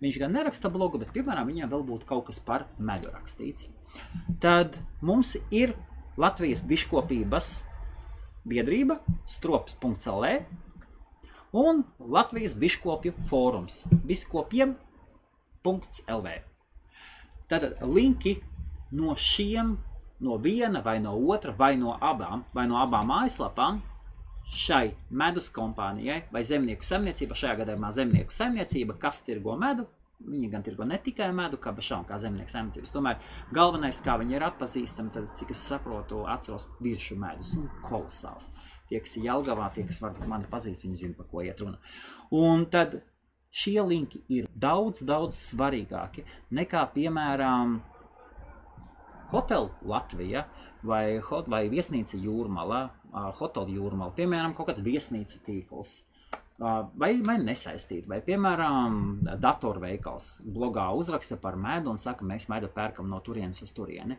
[0.00, 3.68] Viņš gan neraksta blogu, bet, piemēram, viņam vēl būtu kaut kas par medu rakstīts.
[4.40, 5.74] Tad mums ir
[6.20, 7.50] Latvijas biškopības
[8.48, 10.30] biedrība strops.lv
[11.52, 14.76] un Latvijas biškopju fórums biskopiem.lv.
[17.50, 18.36] Tātad linki
[18.96, 19.76] no šiem,
[20.20, 23.80] no viena vai no otra, vai no abām, vai no abām mājaslapām
[24.50, 29.86] šai medus kompānijai vai zemnieku saimniecība, šajā gadījumā zemnieku saimniecība, kas tirgo medu.
[30.20, 32.92] Viņi gan tirgo ne tikai medu, kā bešām, kā zemnieku saimniecības.
[32.92, 33.22] Tomēr
[33.56, 37.54] galvenais, kā viņi ir atpazīstami, tad, cik es saprotu, atceros viršu medus.
[37.56, 38.50] Nu, kolosāls.
[38.90, 41.80] Tie, kas ir Jelgavā, tie, kas varbūt mani pazīst, viņi zina, par ko iet runa.
[42.36, 42.98] Un tad
[43.50, 46.26] šie linki ir daudz, daudz svarīgāki
[46.58, 47.78] nekā, piemēram,
[49.30, 50.44] Hotel Latvija
[50.86, 52.84] vai, vai viesnīca jūrmalā,
[53.40, 55.98] hotelu jūrmalā, piemēram, kaut kāds viesnīcu tīkls.
[56.60, 58.98] Vai, vai nesaistīti, vai, piemēram,
[59.40, 64.18] datorveikals blogā uzraksta par medu un saka, mēs medu pērkam no turienes uz turieni.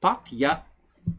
[0.00, 0.54] Pat ja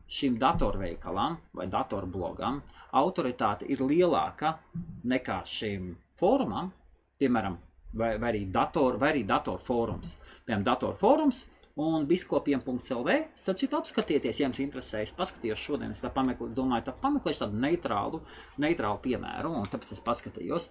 [0.07, 2.61] šim datorveikalam vai datorblogam
[2.95, 4.55] autoritāte ir lielāka
[5.03, 6.71] nekā šim fórumam,
[7.19, 7.57] piemēram,
[7.93, 10.15] vai, vai arī dator, vai arī datorfórums.
[10.45, 11.43] Piemēram, datorfórums
[11.75, 13.15] un biskopiem.clv.
[13.35, 15.11] Starp citu, apskatieties, ja jums interesēs.
[15.15, 18.21] Paskatījos šodien, es tā pameklēju, domāju, tā pameklēšu tādu neitrālu,
[18.63, 20.69] neitrālu piemēru, un tāpēc es paskatījos.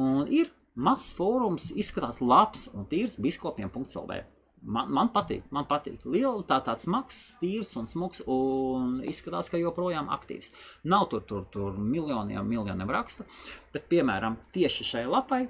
[0.00, 4.24] Un ir mazs fórums, izskatās labs un tīrs biskopiem.clv.
[4.58, 6.00] Man, man patīk, man patīk.
[6.08, 10.50] Liela, tā tāds smags, tīrs un smags, un izskatās, ka joprojām aktīvs.
[10.90, 13.28] Nav tur, tur, tur miljoniem, miljoniem rakstu,
[13.74, 15.44] bet, piemēram, tieši šai lapai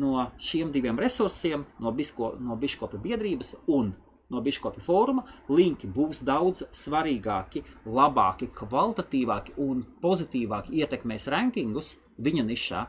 [0.00, 3.92] no šiem diviem resursiem, no, bisko, no biškopa biedrības un
[4.32, 12.84] no Biškopa fóruma, linki būs daudz svarīgāki, labāki, kvalitatīvāki un pozitīvāki ietekmēs rankingus viņa nišā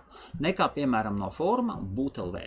[0.46, 2.46] nekā, piemēram, no fóruma BūTLV.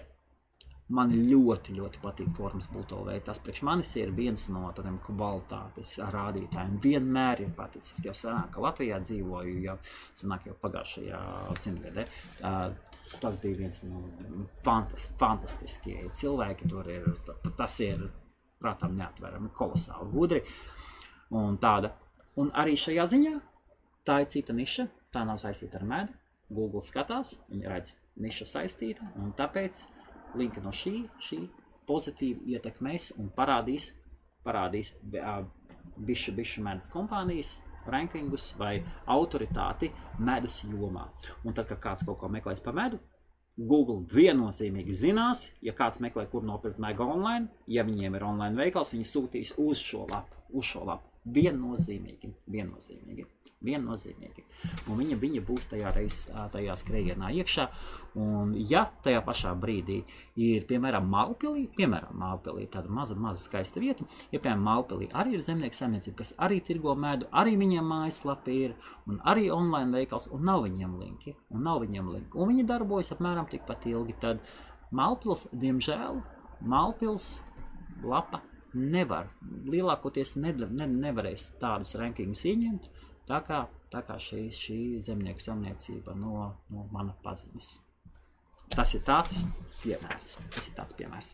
[0.88, 3.18] Man ļoti, ļoti patīk formas būtolvei.
[3.20, 6.78] Tas priekš manis ir viens no tādiem kvalitātes rādītājiem.
[6.80, 9.74] Vienmēr ir paticis, jau senāk, Latvijā dzīvoju, jau
[10.16, 11.20] senāk jau pagājušajā
[11.60, 12.06] simtgadē.
[13.20, 14.00] Tas bija viens no
[14.64, 16.70] fantas, fantastiskie cilvēki.
[16.72, 17.12] Tur ir,
[17.60, 18.08] tas ir
[18.62, 20.42] prātām neaptverami, kolosāli gudri.
[21.34, 21.92] Un, tāda.
[22.40, 23.34] un arī šajā ziņā
[24.08, 26.16] tā ir cita niša, tā nav saistīta ar medu.
[26.48, 29.82] Google skatās, viņi redz niša saistīta, un tāpēc
[30.40, 31.42] linki no šī, šī
[31.88, 33.90] pozitīvi ietekmēs un parādīs,
[34.44, 41.08] parādīs bišu, bišu medus kompānijas rankingus vai autoritāti medus jomā.
[41.44, 43.00] Un tad, kad kāds kaut ko meklēs par medu,
[43.58, 48.92] Google viennozīmīgi zinās, ja kāds meklē, kur nopirkt mega online, ja viņiem ir online veikals,
[48.94, 50.38] viņi sūtīs uz šo lapu.
[50.54, 51.10] Uz šo lapu.
[51.34, 53.24] Viennozīmīgi, viennozīmīgi,
[53.66, 54.44] viennozīmīgi.
[54.88, 56.20] Un viņa, viņa būs tajā, reiz,
[56.52, 57.66] tajā skrējienā iekšā.
[58.18, 59.98] Un, ja tajā pašā brīdī
[60.40, 65.44] ir, piemēram, Mālpilī, piemēram, Mālpilī tāda maza, maza skaista vieta, ja, piemēram, Mālpilī arī ir
[65.44, 68.74] zemnieku saimniecība, kas arī tirgo medu, arī viņiem mājaslapa ir,
[69.06, 73.12] un arī online veikals, un nav viņiem linki, un nav viņiem linki, un viņi darbojas
[73.14, 74.42] apmēram tikpat ilgi, tad
[74.94, 76.22] Mālpils, diemžēl,
[76.64, 77.36] Mālpils
[78.02, 78.40] lapa
[78.74, 79.32] nevar,
[79.68, 82.88] lielākoties ne, ne, nevarēs tādus rankingus ieņemt,
[83.28, 87.78] tā kā tā kā šī, šī zemnieku saimniecība no, no mana pazemes.
[88.68, 89.46] Tas ir tāds
[89.80, 90.34] piemērs.
[90.52, 91.32] Tas ir tāds piemērs.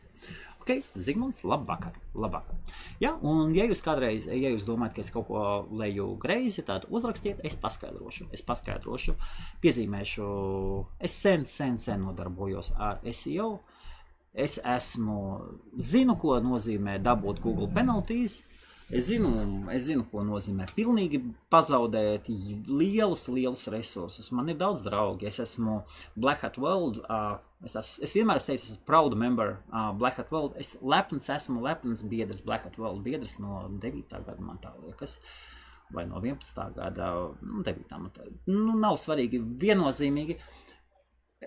[0.64, 1.96] Ok, Zigmunds, labvakar.
[2.14, 2.56] labvakar.
[3.02, 5.42] Ja, un, ja jūs kādreiz, ja jūs domājat, ka es kaut ko
[5.76, 8.30] leju greizi, tad uzrakstiet, es paskaidrošu.
[8.32, 9.16] Es paskaidrošu,
[9.60, 10.28] piezīmēšu.
[11.04, 13.50] Es sen, sen, sen nodarbojos ar SEO.
[14.34, 15.20] Es esmu,
[15.78, 18.40] zinu, ko nozīmē dabūt Google penalties.
[18.90, 19.30] Es zinu,
[19.72, 22.26] es zinu, ko nozīmē pilnīgi pazaudēt
[22.68, 24.28] lielus, lielus resursus.
[24.34, 25.24] Man ir daudz draugu.
[25.30, 25.78] Es esmu
[26.18, 26.98] Black Hat World.
[27.06, 30.58] Uh, es, es, es vienmēr esmu teicis, es esmu proud member uh, Black Hat World.
[30.60, 34.04] Es lepns esmu lepns biedrs, Black Hat World biedrs no 9.
[34.10, 35.16] gada, man tā liekas.
[35.94, 36.60] Vai no 11.
[36.76, 37.08] gada,
[37.40, 37.88] nu, 9.
[37.96, 38.28] man tā.
[38.50, 40.36] Nu, nav svarīgi, viennozīmīgi.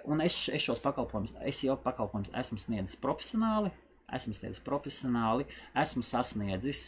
[0.06, 3.72] Un es, es šos pakalpojumus, es jau pakalpojumus esmu sniedzis profesionāli,
[4.14, 6.84] esmu sniedzis profesionāli, esmu sasniedzis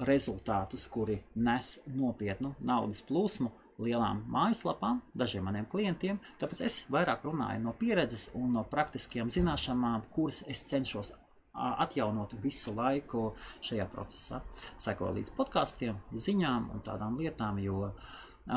[0.00, 6.20] rezultātus, kuri nes nopietnu naudas plūsmu lielām mājaslapām, dažiem maniem klientiem.
[6.40, 11.14] Tāpēc es vairāk runāju no pieredzes un no praktiskajām zināšanām, kuras es cenšos
[11.54, 13.30] atjaunot visu laiku
[13.66, 14.40] šajā procesā.
[14.80, 17.90] Sekoju līdz podkāstiem, ziņām un tādām lietām, jo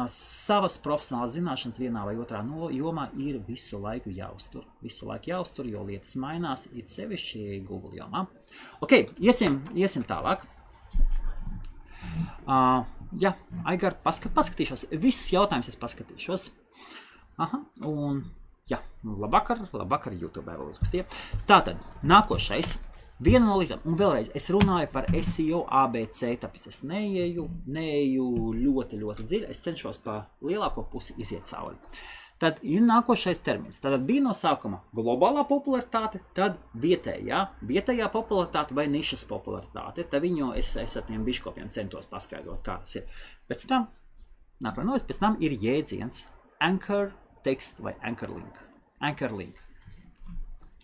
[0.09, 4.65] savas profesionālas zināšanas vienā vai otrā no jomā ir visu laiku jāuztur.
[4.81, 8.25] Visu laiku jāuztur, jo lietas mainās, it sevišķi Google jomā.
[8.81, 10.47] Ok, iesim, iesim tālāk.
[12.43, 12.83] Uh,
[13.21, 13.33] jā,
[13.69, 14.87] Aigar, paskat, paskatīšos.
[14.99, 16.47] Visus jautājumus es paskatīšos.
[17.41, 18.23] Aha, un
[18.69, 21.05] jā, labvakar, labvakar, YouTube vēl uzrakstīja.
[21.47, 22.77] Tātad, nākošais.
[23.23, 28.25] Viena no lietām, un vēlreiz es runāju par SEO ABC, tāpēc es neieju, neieju
[28.57, 29.47] ļoti, ļoti dziļi.
[29.53, 31.77] Es cenšos pa lielāko pusi iziet cauri.
[32.41, 33.79] Tad ir nākošais termins.
[33.79, 40.03] Tad bija no sākuma globālā popularitāte, tad vietējā, vietējā popularitāte vai nišas popularitāte.
[40.03, 43.21] Tad viņu es, es ar tiem biškopiem centos paskaidrot, kā tas ir.
[43.47, 43.87] Pēc tam,
[44.65, 46.25] nākamais, pēc tam ir jēdziens
[46.59, 47.13] anchor
[47.47, 48.59] text vai anchor link.
[48.99, 49.55] Anchor link.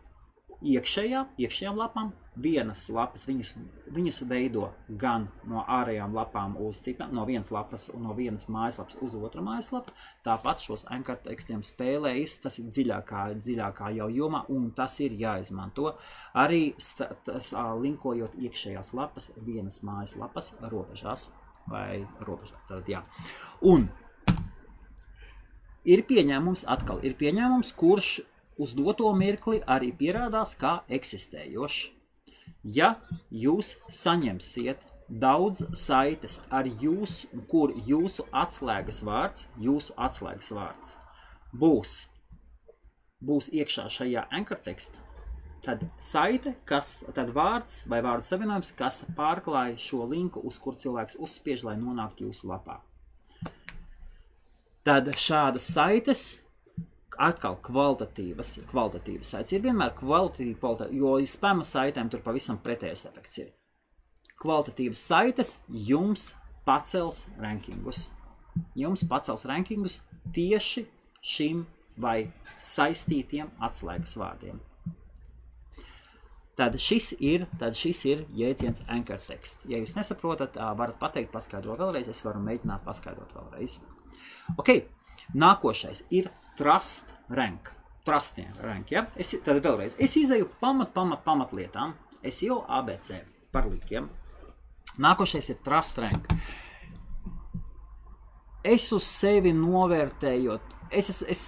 [0.64, 2.14] iekšējā, iekšējām lapām.
[2.36, 3.54] Vienas lapas viņas,
[3.96, 4.66] viņas veido
[5.00, 9.44] gan no ārējām lapām uz citām, no vienas lapas un no vienas mājaslapas uz otru
[9.46, 9.94] mājaslapu.
[10.26, 15.94] Tāpat šos anchor tekstiem spēlējas, tas ir dziļākā, dziļākā jau jomā, un tas ir jāizmanto
[16.36, 21.30] arī tas, linkojot iekšējās lapas vienas mājaslapas robežās
[21.70, 22.58] vai robežā.
[22.68, 23.02] Tad, jā.
[23.62, 23.88] Un
[25.84, 28.10] ir pieņēmums, atkal ir pieņēmums, kurš
[28.58, 31.92] uz doto mirkli arī pierādās kā eksistējošs.
[32.66, 32.96] Ja
[33.30, 40.96] jūs saņemsiet daudz saites ar jūsu, kur jūsu atslēgas vārds, jūsu atslēgas vārds
[41.54, 41.94] būs,
[43.22, 45.00] būs iekšā šajā anchor tekstā,
[45.66, 51.18] tad saite, kas, tad vārds vai vārdu savienojums, kas pārklāja šo linku, uz kur cilvēks
[51.22, 52.80] uzspiež, lai nonāktu jūsu lapā.
[54.86, 56.24] Tad šādas saites
[57.18, 59.56] atkal kvalitatīvas, kvalitatīvas saites.
[59.56, 63.50] Ir vienmēr kvalitatīva, kvalitatīva jo spēma saitēm tur pavisam pretējais efekts ir.
[64.38, 65.56] Kvalitatīvas saites
[65.88, 66.28] jums
[66.68, 68.10] pacels rankingus.
[68.78, 69.98] Jums pacels rankingus
[70.36, 70.86] tieši
[71.24, 71.64] šim
[71.98, 72.28] vai
[72.60, 74.60] saistītiem atslēgas vārdiem.
[76.56, 79.66] Tad šis ir, tad šis ir jēdziens anchor teksts.
[79.68, 83.76] Ja jūs nesaprotat, varat pateikt, paskaidro vēlreiz, es varu mēģināt paskaidrot vēlreiz.
[84.56, 84.70] Ok,
[85.36, 87.68] nākošais ir trust rank.
[88.08, 89.04] Trust rank, ja?
[89.20, 91.92] Es, tad vēlreiz, es izēju pamat, pamat, pamat lietām.
[92.24, 93.20] Es jau ABC
[93.52, 94.08] par līkiem.
[95.02, 96.32] Nākošais ir trust rank.
[98.64, 101.42] Es uz sevi novērtējot, es, es, es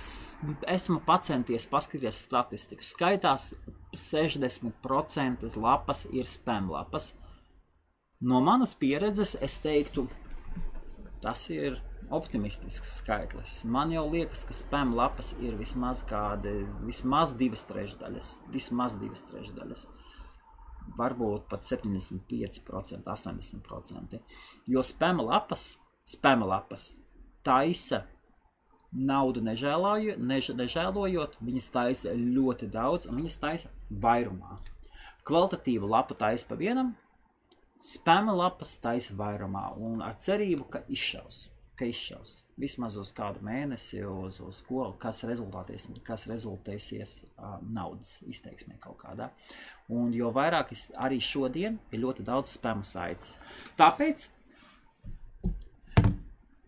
[0.68, 2.84] esmu pacenties paskatīties statistiku.
[2.84, 3.54] Skaitās
[3.94, 7.14] 60% lapas ir spam lapas.
[8.20, 10.08] No manas pieredzes es teiktu,
[11.22, 11.78] tas ir
[12.10, 13.62] optimistisks skaitlis.
[13.64, 16.54] Man jau liekas, ka spam lapas ir vismaz kādi,
[16.86, 18.32] vismaz divas trešdaļas.
[18.54, 19.86] Vismaz divas trešdaļas.
[20.98, 24.20] Varbūt pat 75%, 80%.
[24.66, 25.74] Jo spam lapas,
[26.08, 26.94] spam lapas
[27.44, 28.06] taisa
[28.92, 34.56] naudu nežēloju, než, nežēlojot, viņas taisa ļoti daudz, un viņas taisa vairumā.
[35.28, 36.94] Kvalitatīvu lapu taisa pa vienam,
[37.84, 41.46] spēma lapas taisa vairumā, un ar cerību, ka izšaus.
[41.78, 42.40] Ka izšaus.
[42.58, 45.20] Vismaz uz kādu mēnesi, uz, uz ko, kas,
[46.02, 49.28] kas rezultēsies uh, naudas izteiksmē kaut kādā.
[49.88, 53.36] Un jo vairāk es arī šodien ir ļoti daudz spēma saites.
[53.78, 54.26] Tāpēc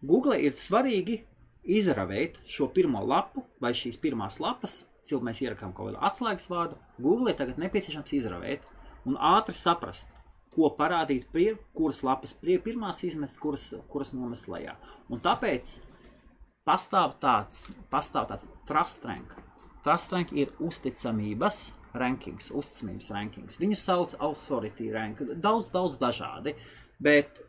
[0.00, 1.18] Google ir svarīgi
[1.64, 6.78] izravēt šo pirmo lapu vai šīs pirmās lapas, cilvēks mēs ierakām kaut kādu atslēgas vārdu,
[7.00, 8.66] Google tagad nepieciešams izravēt
[9.08, 10.10] un ātri saprast,
[10.54, 14.74] ko parādīt, prie, kuras lapas prie, pirmās izmest, kuras, kuras nomest lejā.
[15.10, 15.78] Un tāpēc
[16.66, 19.36] pastāv tāds, pastāv tāds trust rank.
[19.84, 21.60] Trust rank ir uzticamības
[21.96, 23.60] rankings, uzticamības rankings.
[23.60, 26.54] Viņu sauc authority rank, daudz, daudz dažādi,
[27.00, 27.40] bet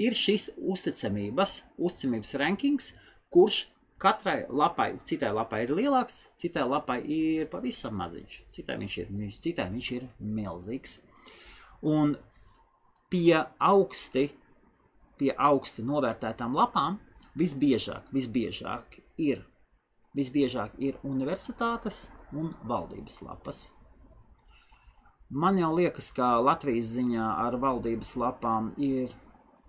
[0.00, 2.90] ir šis uzticamības, uzticamības rankings,
[3.34, 3.64] kurš
[4.04, 9.12] katrai lapai, citai lapai ir lielāks, citai lapai ir pavisam maziņš, citai viņš ir,
[9.46, 10.98] citai viņš ir milzīgs.
[11.84, 12.14] Un
[13.12, 14.28] pie augsti,
[15.20, 16.98] pie augsti novērtētām lapām
[17.38, 19.44] visbiežāk, visbiežāk ir,
[20.16, 23.68] visbiežāk ir universitātes un valdības lapas.
[25.34, 29.10] Man jau liekas, ka Latvijas ziņā ar valdības lapām ir,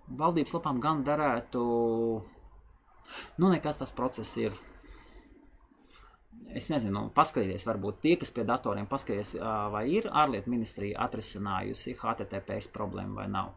[0.06, 1.62] valdības lapām gan derētu
[3.38, 4.56] Nu, nekas tas process ir.
[6.56, 9.34] Es nezinu, paskatieties, varbūt tie, kas pie datoriem paskatieties,
[9.72, 13.50] vai ir ārlietu ministrija atrisinājusi HTTPS problēmu vai nav.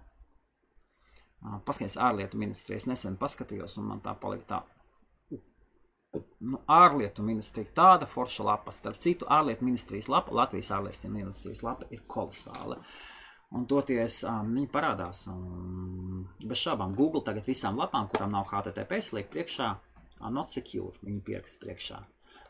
[1.67, 2.81] Paskatieties, ārlietu ministrija.
[2.81, 4.61] Es nesen paskatījos, un man tā palika tā.
[6.41, 11.87] Nu, ārlietu ministrija tāda forša lapa, starp citu, ārlietu ministrijas lapa, Latvijas ārlietu ministrijas lapa
[11.93, 12.79] ir kolosāla.
[12.79, 13.18] Uh,
[13.57, 15.23] Un toties um, viņi parādās.
[15.31, 20.93] Un, bez šaubām, Google tagad visām lapām, kurām nav HTTPS, liek priekšā uh, not secure.
[21.01, 21.99] Viņi pieraksta priekšā.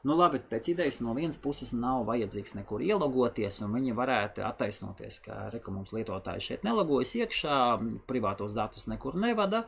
[0.07, 5.17] Nu, labi, pēc idejas no vienas puses nav vajadzīgs nekur ielogoties, un viņi varētu attaisnoties,
[5.25, 7.57] ka reka mums lietotāji šeit nelogojas iekšā,
[8.07, 9.65] privātos datus nekur nevada,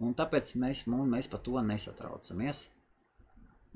[0.00, 2.62] un tāpēc mēs, mēs par to nesatraucamies.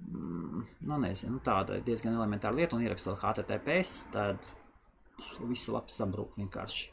[0.00, 4.52] Mm, nu, nezinu, tāda diezgan elementāra lieta, un ierakstot HTTPS, tad
[5.48, 6.90] visa lapa sabrūk vienkārši.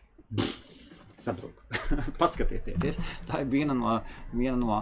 [1.20, 1.64] Sabrūk.
[2.22, 4.00] Paskatieties, tā ir viena no,
[4.32, 4.82] viena no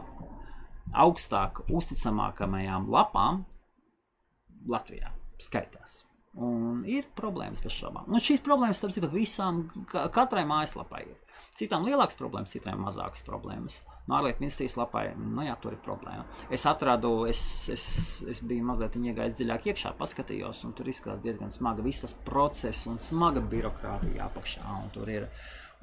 [0.93, 3.45] augstāk uzticamākajām lapām
[4.67, 6.03] Latvijā skaitās.
[6.37, 8.05] Un ir problēmas bez šaubām.
[8.11, 11.15] Un šīs problēmas, starp citu, visām, katrai mājaslapai ir.
[11.57, 13.79] Citām lielākas problēmas, citām mazākas problēmas.
[14.07, 16.23] No ārlietu ministrijas lapai, nu jā, tur ir problēma.
[16.53, 17.41] Es atradu, es,
[17.73, 17.85] es,
[18.29, 22.87] es biju mazliet iegājis dziļāk iekšā, paskatījos, un tur izskatās diezgan smaga viss tas process
[22.87, 24.63] un smaga birokrātija apakšā.
[24.85, 25.27] Un tur ir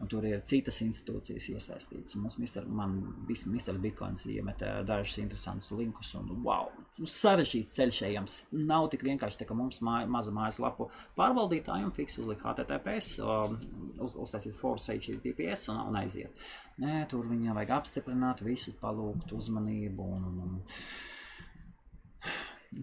[0.02, 2.16] un tur ir citas institūcijas iesaistītas.
[2.18, 2.96] Mums mister, man
[3.28, 3.76] viss Mr.
[3.80, 8.36] Bitcoins iemeta dažus interesantus linkus, un wow, sarežģīts ceļš ejams.
[8.54, 13.56] Nav tik vienkārši, tā, ka mums māja, maza mājaslapu pārvaldītājiem fiks uzlikt HTTPS, um,
[14.04, 16.44] uz, uztaisīt force HTTPS un, un aiziet.
[16.82, 20.62] Nē, tur viņam vajag apstiprināt visu, palūgt uzmanību un, un, un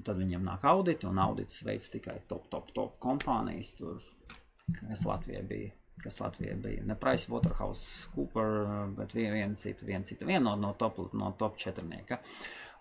[0.06, 3.74] Tad viņiem nāk auditi, un audits veids tikai top, top, top kompānijas.
[3.76, 3.98] Tur,
[4.78, 6.84] kas Latvijai bija kas Latvijai bija.
[6.88, 8.66] Ne Price Waterhouse Cooper,
[8.98, 12.18] bet viena vien cita, viena cita, viena no, no top, no top četrnieka.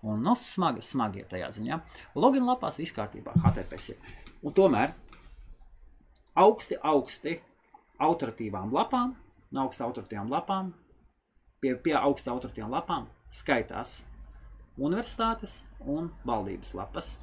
[0.07, 1.79] Un no smagi, smagi ir tajā ziņā.
[2.17, 4.13] Login lapās viss kārtībā, HTTPS ir.
[4.41, 4.95] Un tomēr
[6.41, 7.37] augsti, augsti
[8.01, 9.15] autoritīvām lapām,
[9.53, 10.71] no augsta autoritīvām lapām,
[11.61, 14.05] pie, pie augsta autoritīvām lapām skaitās
[14.81, 17.19] universitātes un valdības lapas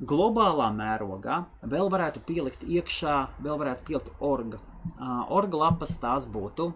[0.00, 4.60] globālā mērogā vēl varētu pielikt iekšā, vēl varētu pielikt orga.
[4.96, 6.70] Uh, orga lapas tās būtu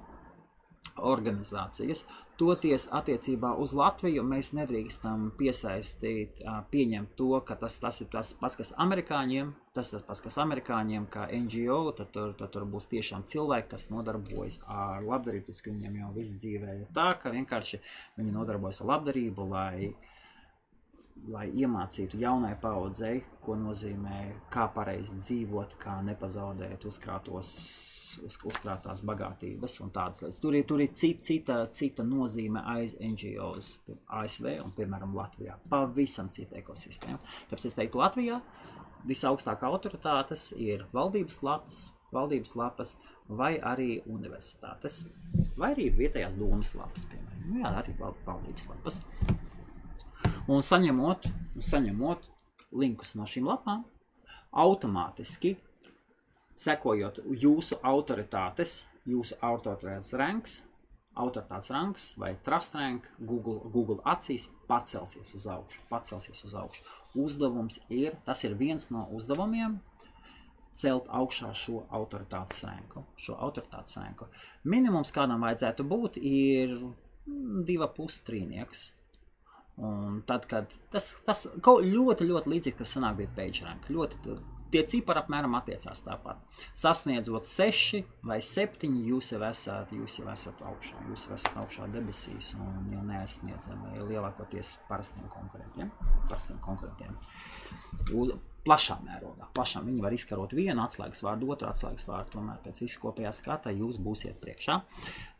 [1.00, 2.04] organizācijas.
[2.34, 6.40] Toties attiecībā uz Latviju mēs nedrīkstam piesaistīt,
[6.72, 10.38] pieņemt to, ka tas, tas ir tas pats, kas amerikāņiem, tas ir tas pats, kas
[10.42, 15.76] amerikāņiem, kā NGO, tad tur, tad tur būs tiešām cilvēki, kas nodarbojas ar labdarību, ka
[15.76, 17.80] viņiem jau viss dzīvē ir tā, ka vienkārši
[18.18, 20.10] viņi nodarbojas ar labdarību, lai uh,
[21.30, 24.20] lai iemācītu jaunai paudzei, ko nozīmē,
[24.52, 27.52] kā pareizi dzīvot, kā nepazaudēt uzkrātos,
[28.26, 30.40] uz, uzkrātās bagātības un tādas lietas.
[30.42, 33.74] Tur ir, tur ir cita, cita, cita nozīme aiz NGOs,
[34.20, 35.56] ASV un, piemēram, Latvijā.
[35.70, 37.20] Pavisam cita ekosistēma.
[37.50, 38.40] Tāpēc es teiktu, Latvijā
[39.08, 41.82] visaugstākā autoritātes ir valdības lapas,
[42.14, 42.96] valdības lapas
[43.28, 45.04] vai arī universitātes,
[45.56, 47.44] vai arī vietējās domas lapas, piemēram.
[47.48, 49.00] Nu, jā, arī valdības lapas.
[50.44, 52.26] Un saņemot, saņemot
[52.76, 53.84] linkus no šīm lapām,
[54.52, 55.54] automātiski
[56.60, 60.58] sekojot jūsu autoritātes, jūsu autoritātes ranks,
[61.16, 66.84] autoritātes ranks vai trust rank Google, Google acīs pacelsies uz augšu, pacelsies uz augšu.
[67.24, 69.78] Uzdevums ir, tas ir viens no uzdevumiem,
[70.74, 73.04] celt augšā šo autoritātes ranku.
[73.16, 74.28] Šo autoritātes ranku.
[74.68, 76.76] Minimums, kādam vajadzētu būt, ir
[77.64, 78.90] diva pustrīnieks.
[79.82, 83.88] Un tad, kad tas, tas kaut ļoti, ļoti līdzīgi tas sanāk bija page rank.
[83.90, 84.36] Ļoti
[84.74, 86.40] tie cipari apmēram attiecās tāpat.
[86.78, 91.90] Sasniedzot 6 vai 7, jūs jau esat, jūs jau esat augšā, jūs jau esat augšā
[91.94, 95.94] debesīs un jau neaizsniedzami lielākoties parastiem konkurentiem.
[96.26, 97.18] Parastiem konkurentiem
[98.64, 99.48] plašā mērogā.
[99.54, 103.72] Plašām viņi var izkarot vienu atslēgas vārdu, otru atslēgas vārdu, tomēr pēc visu kopējā skata
[103.74, 104.78] jūs būsiet priekšā.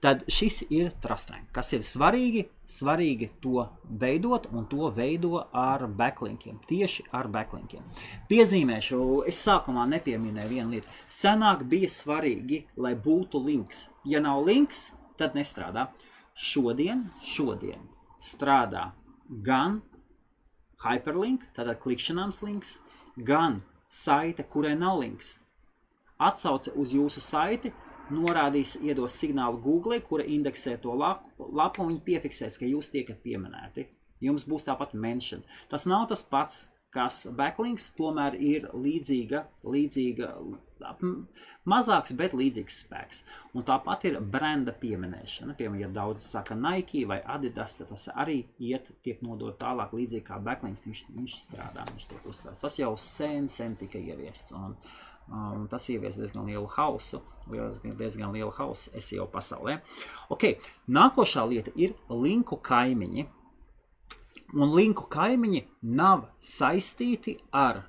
[0.05, 3.65] Tad šis ir trastrēm, kas ir svarīgi, svarīgi to
[4.03, 7.87] veidot un to veido ar backlinkiem, tieši ar backlinkiem.
[8.29, 9.01] Piezīmēšu,
[9.31, 10.99] es sākumā nepieminēju vienu lietu.
[11.09, 13.89] Senāk bija svarīgi, lai būtu links.
[14.05, 15.89] Ja nav links, tad nestrādā.
[16.35, 17.89] Šodien, šodien
[18.21, 18.91] strādā
[19.47, 19.81] gan
[20.85, 22.77] hyperlink, tātad klikšķināms links,
[23.17, 25.39] gan saite, kurai nav links.
[26.19, 27.73] Atsauce uz jūsu saiti
[28.13, 33.23] norādīs, iedos signālu Google, kura indeksē to lapu, lapu un viņi piefiksēs, ka jūs tiekat
[33.25, 33.89] pieminēti.
[34.25, 35.43] Jums būs tāpat mention.
[35.69, 40.31] Tas nav tas pats, kas backlinks tomēr ir līdzīga, līdzīga
[41.71, 43.23] mazāks, bet līdzīgs spēks.
[43.55, 45.57] Un tāpat ir brenda pieminēšana.
[45.59, 50.27] Piemēram, ja daudz saka Nike vai Adidas, tad tas arī iet, tiek nodot tālāk līdzīgi
[50.29, 52.65] kā backlinks, viņš, viņš strādā, viņš tiek uztvērts.
[52.67, 54.55] Tas jau sen, sen tika ieviests.
[54.59, 54.77] Un,
[55.29, 59.81] um, tas ievies diezgan lielu hausu, diezgan lielu hausu SEO pasaulē.
[60.35, 60.55] Ok,
[60.89, 63.29] nākošā lieta ir linku kaimiņi
[64.55, 65.65] un linku kaimiņi
[65.99, 67.83] nav saistīti ar,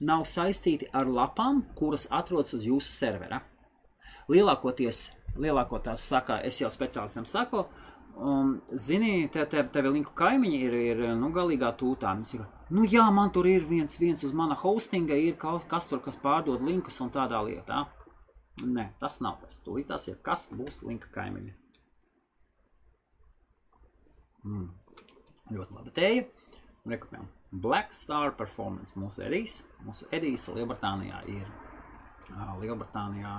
[0.00, 3.40] nav saistīti ar lapām, kuras atrodas uz jūsu servera.
[4.32, 7.64] Lielākoties, lielākoties saka, es jau speciālistam saku,
[8.16, 12.14] um, zini, te, te, tev linku kaimiņi ir, ir nu, galīgā tūtā.
[12.18, 15.88] Viņš saka, nu jā, man tur ir viens, viens uz mana hostinga, ir kaut kas
[15.90, 17.84] tur, kas pārdod linkus un tādā lietā.
[18.64, 19.58] Nē, tas nav tas.
[19.66, 21.54] Tūlīt tas ir, kas būs linka kaimiņi.
[24.44, 24.68] Mm.
[25.54, 26.26] Ļoti laba tēja.
[26.88, 27.26] Rekopējam.
[27.54, 28.96] Black Star Performance.
[28.98, 31.50] Mūsu Edijs, mūsu Edijs Lielbritānijā ir.
[32.60, 33.34] Lielbritānijā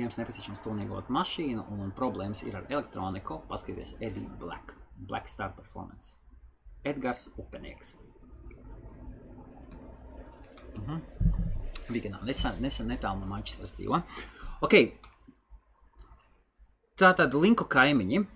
[0.00, 3.38] jums nepieciešams tunīgot mašīnu un problēmas ir ar elektroniku.
[3.48, 4.74] Paskaties Edija Black.
[4.96, 6.16] Black Star Performance.
[6.84, 7.94] Edgars Upenieks.
[10.72, 10.90] Uh mhm.
[10.90, 11.00] -huh.
[11.88, 14.02] Viganā nesen, nesen netālu no Manchesteras dzīvo.
[14.62, 14.74] Ok.
[16.98, 18.26] Tātad linku kaimiņi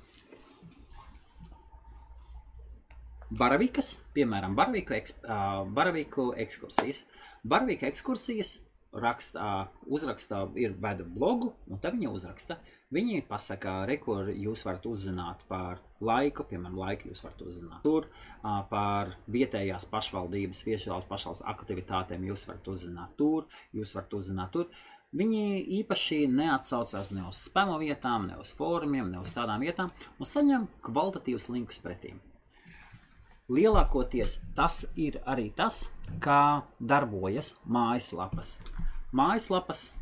[3.31, 7.03] Baravikas, piemēram, Baraviku, eks, uh, Baraviku ekskursijas.
[7.43, 8.61] Baravika ekskursijas
[8.97, 12.61] rakstā, uzrakstā ir veda blogu, un tad viņi uzraksta.
[12.95, 18.07] Viņi pasaka, re, kur jūs varat uzzināt par laiku, piemēram, laiku jūs varat uzzināt tur,
[18.07, 24.71] uh, par vietējās pašvaldības, viešās pašvaldības aktivitātēm jūs varat uzzināt tur, jūs varat uzzināt tur.
[25.17, 30.31] Viņi īpaši neatsaucās ne uz spamu vietām, ne uz fórumiem, ne uz tādām vietām, un
[30.31, 32.23] saņem kvalitatīvus linkus pretīm.
[33.47, 35.85] Lielākoties tas ir arī tas,
[36.19, 38.57] kā darbojas mājaslapas.
[39.15, 39.93] Mājaslapas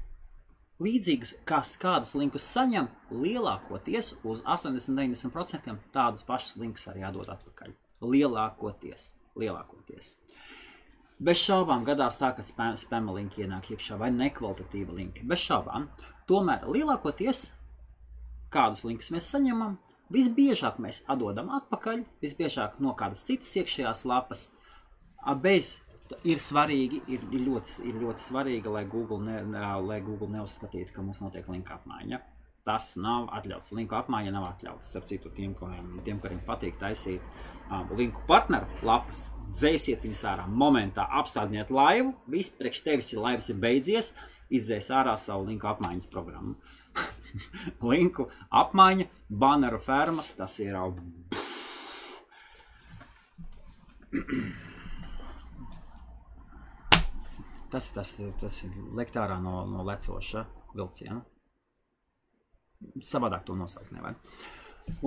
[0.80, 7.74] līdzīgus, kas kādus linkus saņem, lielākoties uz 80-90% tādus pašus linkus arī jādod atpakaļ.
[8.00, 10.14] Lielākoties, lielākoties.
[11.24, 15.28] Bez šaubām gadās tā, ka spēma linki ienāk iekšā vai nekvalitatīva linki.
[15.28, 15.86] Bez šaubām.
[16.26, 17.50] Tomēr lielākoties
[18.54, 19.76] kādus linkus mēs saņemam,
[20.14, 24.48] Visbiežāk mēs atdodam atpakaļ, visbiežāk no kādas citas iekšējās lapas.
[25.42, 25.78] Bez
[26.28, 31.02] ir svarīgi, ir, ir, ļoti, ir ļoti svarīgi, lai Google, ne, lai Google neuzskatītu, ka
[31.02, 32.20] mums notiek linka apmaiņa.
[32.64, 33.74] Tas nav atļauts.
[33.76, 34.88] Linku apmaiņa nav atļauts.
[34.92, 37.20] Starp citu, tiem, kuriem, tiem, kuriem patīk taisīt
[37.68, 43.50] um, linku partneru lapas, dzēsiet viņus ārā momentā, apstādiniet laivu, viss priekš tevis ir laivas
[43.52, 44.14] ir beidzies,
[44.48, 46.56] izdzēs ārā savu linku apmaiņas programmu.
[47.90, 50.78] linku apmaiņa, baneru fermas, tas ir.
[57.74, 60.44] Tas, tas, tas ir lektārā no, no lecoša
[60.78, 61.24] vilciena.
[63.02, 64.14] Savādāk to nosaukt nevar.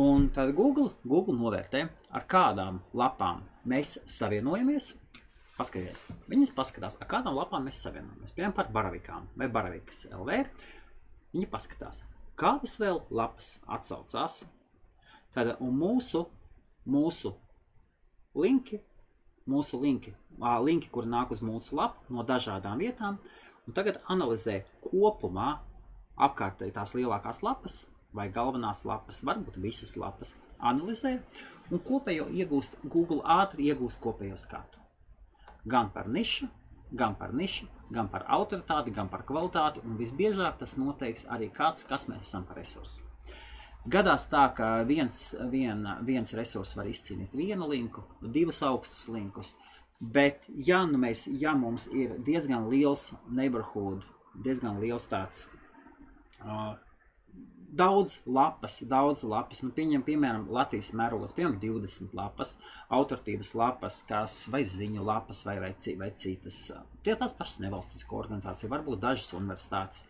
[0.03, 3.39] Un tad Google, Google novērtē, ar kādām lapām
[3.71, 4.89] mēs savienojamies.
[5.55, 8.35] Paskaties, viņas paskatās, ar kādām lapām mēs savienojamies.
[8.35, 10.43] Piemēram, par baravikām vai baravikas LV
[11.37, 12.03] Viņi paskatās,
[12.37, 14.43] kādas vēl lapas atsaucās.
[15.33, 16.23] Tad mūsu,
[16.87, 17.33] mūsu
[18.37, 18.79] linki,
[19.49, 20.13] mūsu linki,
[20.63, 23.19] linki, kur nāk uz mūsu lapu no dažādām vietām,
[23.67, 25.57] un tagad analizē kopumā
[26.17, 27.85] apkārtēji tās lielākās lapas
[28.15, 31.17] vai galvenās lapas, varbūt visas lapas, analizē
[31.69, 34.81] un kopējo iegūst, Google ātri iegūst kopējo skatu.
[35.67, 36.47] Gan par nišu,
[36.91, 41.85] gan par nišu, gan par autoritāti, gan par kvalitāti, un visbiežāk tas noteiks arī kāds,
[41.87, 43.03] kas mēs esam par resursu.
[43.87, 49.53] Gadās tā, ka viens, vien, viens resurs var izcīnīt vienu linku, divus augstus linkus,
[49.99, 54.03] bet ja, nu mēs, ja mums ir diezgan liels neighborhood,
[54.43, 55.45] diezgan liels tāds
[56.43, 56.75] uh,
[57.67, 62.55] daudz lapas, daudz lapas, nu, pieņem, piemēram, Latvijas mērogos, piemēram, 20 lapas,
[62.93, 66.61] autortības lapas, kas, vai ziņu lapas, vai, vai, vai citas.
[67.03, 70.05] Tie tās pašas nevalstisko organizāciju, varbūt dažas universitātes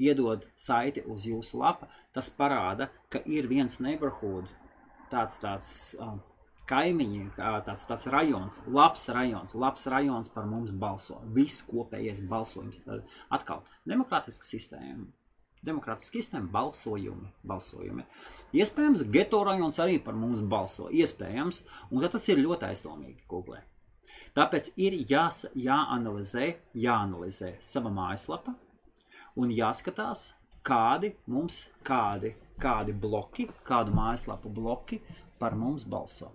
[0.00, 1.90] iedod saiti uz jūsu lapa.
[2.14, 4.48] Tas parāda, ka ir viens neighborhood,
[5.10, 5.72] tāds, tāds
[6.70, 11.18] kaimiņi, tāds, tāds rajons, labs rajons, labs rajons par mums balso.
[11.34, 12.84] Viss kopējais balsojums.
[13.34, 15.10] Atkal, demokrātiska sistēma
[15.66, 18.06] Demokrātiski sistēma balsojumi, balsojumi.
[18.56, 20.88] Iespējams, geto rajons arī par mums balso.
[20.88, 23.60] Iespējams, un tas ir ļoti aizdomīgi Google.
[24.36, 28.54] Tāpēc ir jās, jāanalizē, jāanalizē sava mājaslapa
[29.40, 30.30] un jāskatās,
[30.66, 35.00] kādi mums, kādi, kādi bloki, kādu mājaslapu bloki
[35.40, 36.32] par mums balso.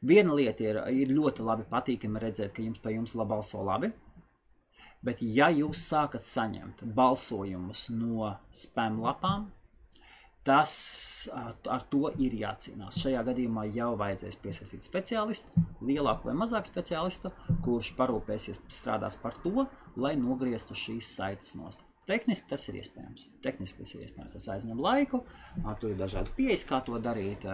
[0.00, 3.90] Viena lieta ir, ir ļoti labi patīkami redzēt, ka jums pa jums balso labi,
[5.06, 9.46] Bet, ja jūs sākat saņemt balsojumus no spam lapām,
[10.44, 10.74] tas
[11.32, 12.98] ar to ir jācīnās.
[13.00, 17.32] Šajā gadījumā jau vajadzēs piesaistīt speciālistu, lielāku vai mazāku speciālistu,
[17.64, 21.84] kurš parūpēsies strādās par to, lai nogrieztu šīs saites nost.
[22.08, 23.28] Tehniski tas ir iespējams.
[23.44, 24.32] Tehniski tas ir iespējams.
[24.34, 25.22] Tas aizņem laiku,
[25.80, 27.44] tur ir dažādas pieejas, kā to darīt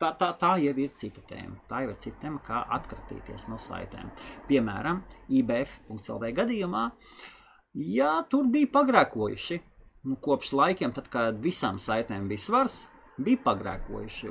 [0.00, 1.58] tā, tā, tā jau ir cita tēma.
[1.70, 4.12] Tā jau ir cita tēma, kā atkratīties no saitēm.
[4.50, 5.02] Piemēram,
[5.40, 6.84] IBF.CLV gadījumā,
[7.96, 9.58] ja tur bija pagrēkojuši,
[10.08, 12.86] nu, kopš laikiem, tad, kad visām saitēm bija svars,
[13.18, 14.30] bija pagrēkojuši,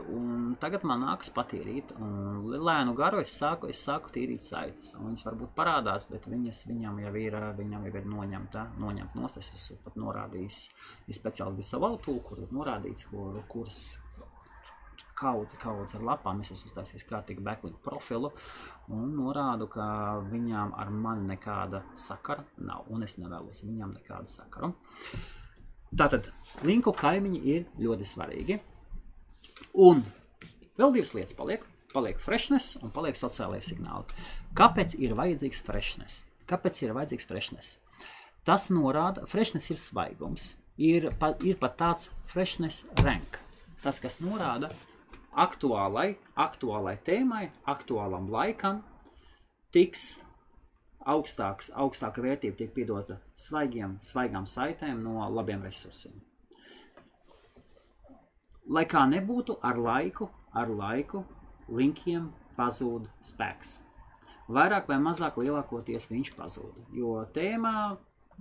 [0.61, 1.91] tagad man nākas patīrīt.
[1.97, 4.93] Lēnu garu es sāku, es sāku tīrīt saites.
[4.95, 9.41] Viņas varbūt parādās, bet viņas viņam jau ir, viņam jau ir noņemta, noņemta nost.
[9.43, 10.63] Es esmu pat norādījis,
[11.07, 13.81] ir speciāls bija savu autolu, kur ir norādīts, kur, kuras
[15.17, 16.41] kaudzi, kaudzi ar lapām.
[16.41, 18.31] Es esmu uztaisījis kārtīgi backlink profilu
[18.93, 19.87] un norādu, ka
[20.29, 24.73] viņām ar mani nekāda sakara nav, un es nevēlos viņām nekādu sakaru.
[25.97, 26.27] Tātad
[26.67, 28.59] linku kaimiņi ir ļoti svarīgi.
[29.87, 30.03] Un
[30.77, 31.65] vēl divas lietas paliek.
[31.93, 34.11] Paliek freshness un paliek sociālai signāli.
[34.57, 36.25] Kāpēc ir vajadzīgs freshness?
[36.47, 37.77] Kāpēc ir vajadzīgs freshness?
[38.47, 40.51] Tas norāda, freshness ir svaigums.
[40.77, 43.39] Ir, pa, ir pat tāds freshness rank.
[43.81, 44.69] Tas, kas norāda,
[45.37, 48.81] aktuālai, aktuālai tēmai, aktuālam laikam
[49.73, 50.17] tiks
[51.07, 56.17] augstāks, augstāka vērtība tiek piedota svaigiem, svaigām saitēm no labiem resursiem.
[58.67, 61.23] Lai kā nebūtu, ar laiku, ar laiku
[61.71, 63.77] linkiem pazūd spēks.
[64.51, 67.73] Vairāk vai mazāk lielākoties viņš pazūd, jo tēmā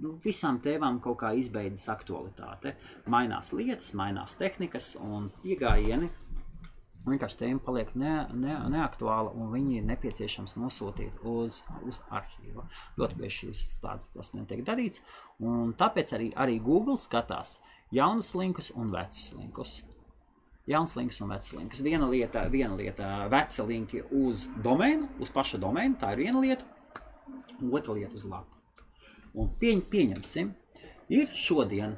[0.03, 2.75] nu, visām tēmām kaut kā izbeidzas aktualitāte.
[3.11, 6.11] Mainās lietas, mainās tehnikas un iegājieni
[7.07, 12.67] vienkārši tēma paliek ne, ne, neaktuāla un viņi ir nepieciešams nosūtīt uz, uz arhīvu.
[13.01, 15.03] Ļoti bieži šīs tādas tas netiek darīts,
[15.43, 17.59] un tāpēc arī, arī Google skatās
[17.95, 19.79] jaunus linkus un vecus linkus.
[20.67, 21.81] Jauns links un vecs links.
[21.87, 26.67] Viena lieta, viena lieta veca linki uz domēnu, uz paša domēnu, tā ir viena lieta,
[27.71, 28.59] otra lieta uz lapu.
[29.39, 30.51] Un pieņ, pieņemsim,
[31.15, 31.95] ir šodien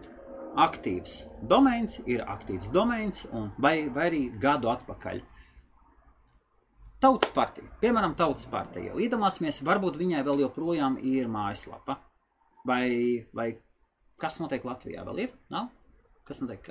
[0.58, 5.22] aktīvs domains, ir aktīvs domains, un, vai, vai arī gadu atpakaļ.
[6.98, 8.96] Tautas partija, piemēram, Tautas partija.
[8.98, 12.00] Iedomāsimies, varbūt viņai vēl joprojām ir mājaslapa.
[12.66, 12.88] Vai,
[13.32, 13.52] vai
[14.18, 15.04] kas notiek Latvijā?
[15.06, 15.36] Vēl ir?
[15.54, 15.68] Nav?
[16.26, 16.66] Kas notiek,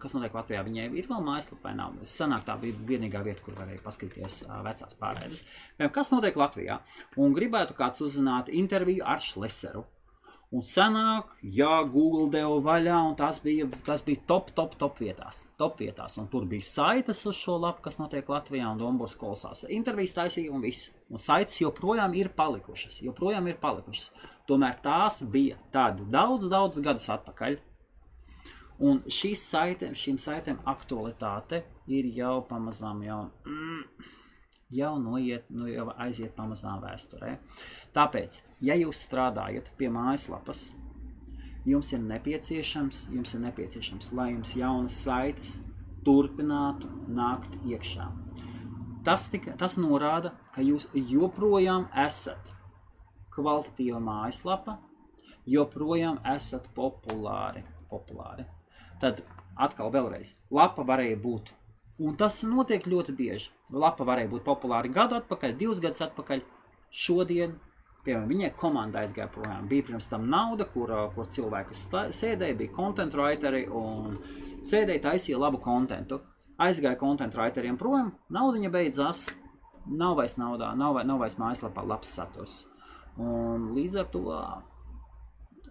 [0.00, 0.62] kas notiek Latvijā?
[0.64, 1.98] Viņai ir vēl mājaslapa vai nav?
[2.08, 5.42] Sanāk, tā bija vienīgā vieta, kur varēja paskatīties vecās pārēdes.
[5.74, 6.78] Piemēram, kas notiek Latvijā?
[7.20, 9.84] Un gribētu kāds uzzināt interviju ar Šleseru
[10.54, 15.40] Un senāk, jā, Google deva vaļā, un tas bija, tas bija top, top, top vietās.
[15.58, 16.14] Top vietās.
[16.22, 19.64] Un tur bija saites uz šo lapu, kas notiek Latvijā un Dombors kolosās.
[19.74, 20.92] Intervijas taisīja un viss.
[21.10, 23.00] Un saites joprojām ir palikušas.
[23.02, 24.12] Joprojām ir palikušas.
[24.46, 27.58] Tomēr tās bija tādi daudz, daudz gadus atpakaļ.
[28.84, 33.24] Un šīs saitēm, šīm saitēm aktualitāte ir jau pamazām jau.
[33.48, 33.82] Mm,
[34.70, 37.36] jau noiet, nu, jau aiziet pamazām vēsturē.
[37.94, 40.72] Tāpēc, ja jūs strādājat pie mājaslapas,
[41.68, 45.58] jums ir nepieciešams, jums ir nepieciešams, lai jums jaunas saites
[46.04, 48.10] turpinātu nākt iekšā.
[49.04, 52.54] Tas, tika, tas norāda, ka jūs joprojām esat
[53.34, 54.78] kvalitatīva mājaslapa,
[55.50, 57.64] joprojām esat populāri.
[57.90, 58.46] populāri.
[59.00, 59.20] Tad
[59.56, 61.52] atkal vēlreiz, lapa varēja būt,
[61.98, 63.52] un tas notiek ļoti bieži.
[63.72, 66.42] Lapa varēja būt populāra gadu atpakaļ, divus gadus atpakaļ,
[66.90, 67.56] šodien
[68.04, 69.64] Piemēram, viņai komanda aizgāja projām.
[69.68, 71.76] Bija pirms tam nauda, kur, kur cilvēki
[72.12, 74.18] sēdēja, bija content writeri un
[74.60, 76.20] sēdēja, taisīja labu kontentu.
[76.60, 79.24] Aizgāja content writeriem prom, naudiņa beidzās,
[79.88, 82.58] nav vairs naudā, nav, nav vairs mājaslapā labs saturs.
[83.16, 84.22] Un līdz ar to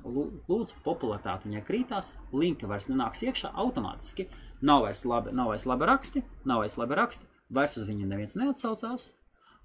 [0.04, 4.26] lūdzu, popularitāte viņai krītās, linki vairs nenāks iekšā automātiski.
[4.64, 8.38] Nav vairs labi, nav vairs labi raksti, nav vairs labi raksti, vairs uz viņu neviens
[8.40, 9.10] neatsaucās.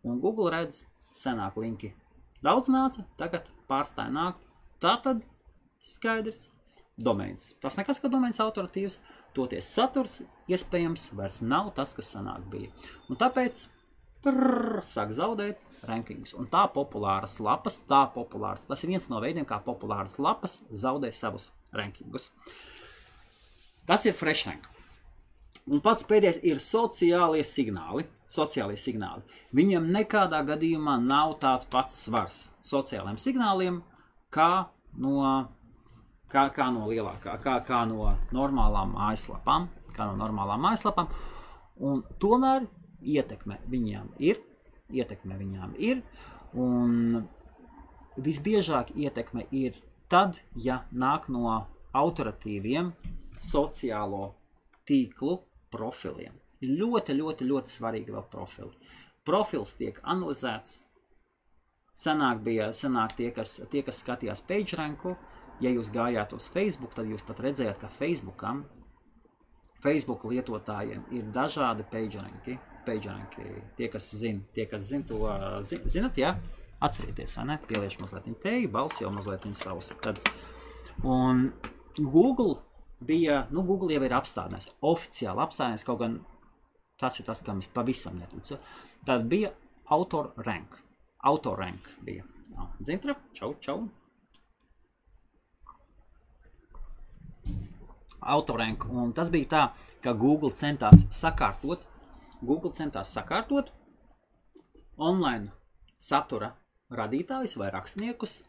[0.07, 0.85] Un Google redz,
[1.15, 1.93] senāk linki
[2.43, 4.43] daudz nāca, tagad pārstāja nākt.
[4.83, 5.23] Tā tad
[5.83, 6.49] skaidrs,
[6.99, 7.53] domēns.
[7.63, 8.99] Tas nekas, ka domēns autoritīvs,
[9.37, 10.21] toties saturs
[10.51, 12.71] iespējams vairs nav tas, kas senāk bija.
[13.09, 13.67] Un tāpēc
[14.25, 16.35] trrr, sāk zaudēt rankings.
[16.39, 21.13] Un tā populāras lapas, tā populāras, tas ir viens no veidiem, kā populāras lapas zaudē
[21.15, 22.33] savus rankingus.
[23.87, 24.67] Tas ir fresh rank.
[25.69, 28.07] Un pats pēdējais ir sociālie signāli.
[28.29, 29.23] Sociālie signāli.
[29.57, 33.79] Viņam nekādā gadījumā nav tāds pats svars sociālajiem signāliem,
[34.33, 34.69] kā
[35.01, 35.23] no
[36.33, 41.11] kā, kā no lielākā, kā, kā no normālām mājaslapām, kā no normālām mājaslapām.
[41.81, 42.67] Un tomēr
[43.01, 44.41] ietekme viņām ir,
[44.93, 46.03] ietekme viņām ir,
[46.59, 47.23] un
[48.19, 49.79] visbiežāk ietekme ir
[50.11, 51.53] tad, ja nāk no
[51.97, 52.93] autoritīviem
[53.41, 54.33] sociālo
[54.89, 55.39] tīklu
[55.73, 56.37] profiliem.
[56.63, 58.95] Ļoti, ļoti, ļoti svarīgi vēl profili.
[59.27, 60.81] Profils tiek analizēts.
[61.99, 65.17] Senāk bija senāk tie, kas, tie, kas skatījās PageRanku,
[65.63, 68.65] ja jūs gājāt uz Facebook, tad jūs pat redzējāt, ka Facebookam,
[69.83, 72.59] Facebook lietotājiem ir dažādi pageranki.
[72.87, 73.45] pageranki.
[73.77, 75.19] Tie, kas zina, tie, kas zina to,
[75.63, 76.33] zin, zinat, jā,
[76.81, 77.59] atcerieties, vai ne?
[77.69, 79.95] Pieliešu mazliet teju, balsi jau mazliet sausa.
[80.03, 80.19] Tad,
[81.05, 81.53] un
[81.99, 82.57] Google
[83.01, 86.19] bija, nu, Google jau ir apstādinājis, oficiāli apstādinājis, kaut gan
[86.99, 88.59] tas ir tas, kam es pavisam neticu.
[89.07, 89.53] Tad bija
[89.95, 90.81] autor rank.
[91.31, 92.27] Autor rank bija.
[92.83, 93.83] Zintra, čau, čau.
[98.21, 98.85] autorank.
[98.91, 99.63] Un tas bija tā,
[100.03, 101.85] ka Google centās sakārtot,
[102.41, 103.73] Google centās sakārtot
[104.99, 105.53] online
[105.99, 106.53] satura
[106.95, 108.43] radītājus vai rakstniekus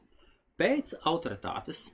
[0.59, 1.89] pēc autoritātes.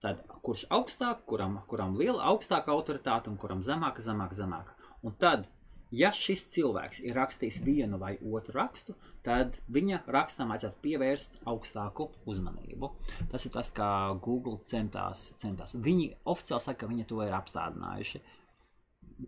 [0.00, 4.76] Tad, kurš augstāk, kuram, kuram liela augstāka autoritāte un kuram zemāka, zemāka, zemāka.
[5.04, 5.44] Un tad
[5.90, 8.94] ja šis cilvēks ir rakstījis vienu vai otru rakstu,
[9.26, 12.92] tad viņa rakstam vajadzētu pievērst augstāku uzmanību.
[13.32, 13.90] Tas ir tas, kā
[14.22, 15.30] Google centās.
[15.40, 15.74] centās.
[15.74, 18.22] Viņi oficiāli saka, ka viņi to ir apstādinājuši.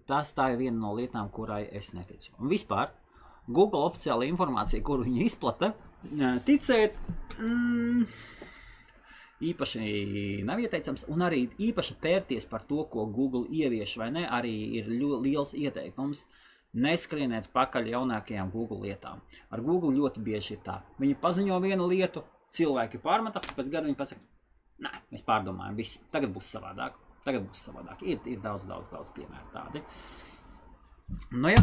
[0.09, 2.33] Tas tā ir viena no lietām, kurai es neticu.
[2.41, 2.95] Un vispār
[3.47, 5.75] Google oficiāla informācija, kuru viņi izplata,
[6.47, 6.97] ticēt.
[7.39, 8.07] Mm,
[9.51, 14.55] īpaši nav ieteicams, un arī īpaši pērties par to, ko Google ievieš vai ne, arī
[14.79, 16.27] ir liels ieteikums.
[16.73, 19.19] Neskrieniet pakaļ jaunākajām Google lietām.
[19.53, 20.79] Ar Google ļoti bieži ir tā.
[21.03, 22.23] Viņi paziņo vienu lietu,
[22.57, 24.23] cilvēki pārmetas, pēc gada viņi pasaka,
[24.81, 26.97] nē, mēs pārdomājam, viss, tagad būs savādāk.
[27.27, 28.01] Tagad būs savādāk.
[28.09, 29.83] Ir, ir daudz, daudz, daudz piemēru tādi.
[31.31, 31.61] Nu, ja,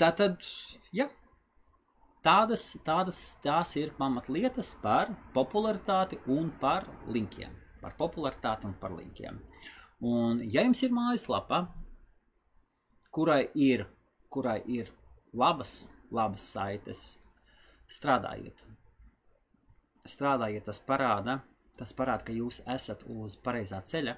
[0.00, 0.40] tā tad,
[0.96, 1.06] ja,
[2.24, 7.54] tādas, tādas tās ir pamatlietas par popularitāti un par linkiem.
[7.82, 9.40] Par popularitāti un par linkiem.
[10.02, 11.64] Un, ja jums ir mājaslapa,
[13.14, 13.86] kurai ir
[14.32, 14.88] kurai ir
[15.36, 17.02] labas, labas saites,
[17.84, 18.64] strādājiet.
[20.08, 21.36] Strādājiet, tas parāda,
[21.78, 24.16] tas parāda, ka jūs esat uz pareizā ceļa,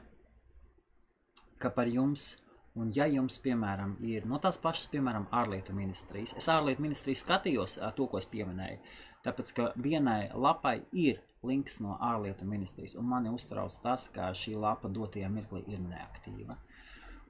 [1.58, 2.36] ka par jums,
[2.80, 7.78] un ja jums, piemēram, ir no tās pašas, piemēram, ārlietu ministrijas, es ārlietu ministrijas skatījos
[7.96, 8.80] to, ko es pieminēju,
[9.26, 14.56] tāpēc, ka vienai lapai ir links no ārlietu ministrijas, un mani uztrauc tas, ka šī
[14.60, 16.56] lapa dotajā mirklī ir neaktīva.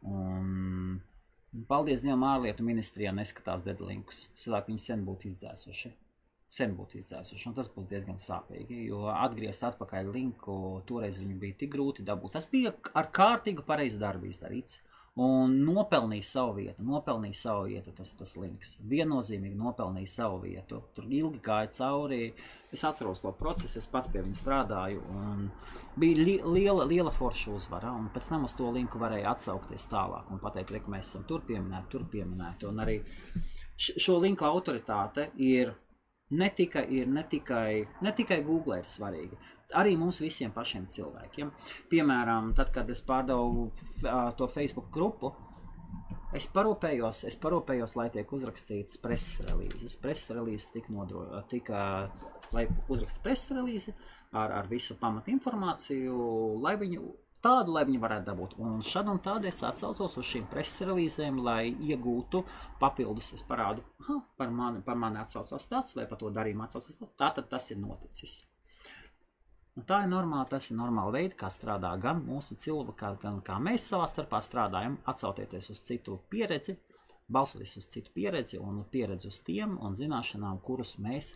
[0.05, 1.03] Un
[1.68, 4.24] Paldies Dievam, ārlietu ministrijā neskatās deadlinkus.
[4.40, 5.90] Cilvēki viņi sen būtu izdzēsuši.
[6.55, 10.57] Sen būtu izdzēsuši, tas būtu diezgan sāpīgi, jo atgriezt atpakaļ linku
[10.88, 12.34] toreiz viņu bija tik grūti dabūt.
[12.36, 14.82] Tas bija ar kārtīgu pareizu darbu izdarīts
[15.14, 16.82] un nopelnīja savu vietu.
[16.82, 18.74] Nopelnīja savu vietu tas, tas links.
[18.90, 20.80] Viennozīmīgi nopelnīja savu vietu.
[20.96, 22.32] Tur ilgi gāja cauri.
[22.74, 25.04] Es atceros to procesu, es pats pie viņa strādāju.
[26.00, 27.92] Bija li liela, liela forša uzvara.
[27.94, 31.46] Un pēc tam uz to linku varēja atsaukties tālāk un pateikt, ka mēs esam tur
[31.46, 32.66] pieminēti, tur pieminēti.
[32.72, 32.98] Un arī
[33.78, 35.70] šo linku autoritāte ir
[36.31, 39.37] Ne tikai, ir, ne tikai, ne tikai Google ir svarīgi.
[39.77, 41.51] Arī mums visiem pašiem cilvēkiem.
[41.91, 43.68] Piemēram, tad, kad es pārdevu
[44.39, 45.35] to Facebook grupu,
[46.35, 49.99] es parūpējos, es parūpējos lai tiek uzrakstīts preses relīzes.
[50.01, 51.85] Preses relīzes tika, nodro, tika
[52.55, 53.95] lai uzraksta preses relīzi
[54.33, 56.16] ar, ar visu pamatu informāciju,
[56.64, 57.05] lai viņu
[57.45, 58.57] tādu, lai viņi varētu dabūt.
[58.64, 62.42] Un šad un tād es atsaucos uz šīm preses relīzēm, lai iegūtu
[62.80, 63.34] papildus.
[63.36, 67.14] Es parādu, ha, par mani, par mani atsaucās tas, vai par to darījumu atsaucās tas.
[67.20, 68.40] Tātad tas ir noticis.
[69.74, 73.57] Un tā ir normāla, tas ir normāla veida, kā strādā gan mūsu cilvēki, gan kā
[73.62, 76.76] mēs savā starpā strādājam, atsauties uz citu pieredzi,
[77.26, 81.34] balstoties uz citu pieredzi un pieredzi uz tiem un zināšanām, kurus mēs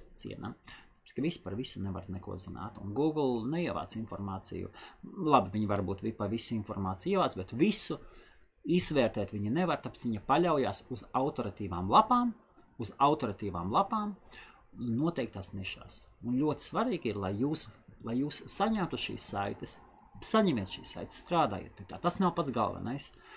[1.08, 2.78] cienām ka viss par visu nevar neko zināt.
[2.82, 4.70] Un Google neievāc informāciju.
[5.04, 7.98] Labi, viņi varbūt par visu informāciju ievāc, bet visu
[8.64, 12.34] izvērtēt viņi nevar, tāpēc viņi paļaujas uz autoritīvām lapām,
[12.78, 14.14] uz autoritīvām lapām
[14.78, 16.06] noteiktās nišās.
[16.22, 17.66] Un ļoti svarīgi ir, lai jūs,
[18.04, 19.78] lai jūs saņemtu šīs saites,
[20.22, 21.98] saņemiet šīs saites, strādājiet pie tā.
[22.02, 23.10] Tas nav pats galvenais.
[23.14, 23.27] Uh,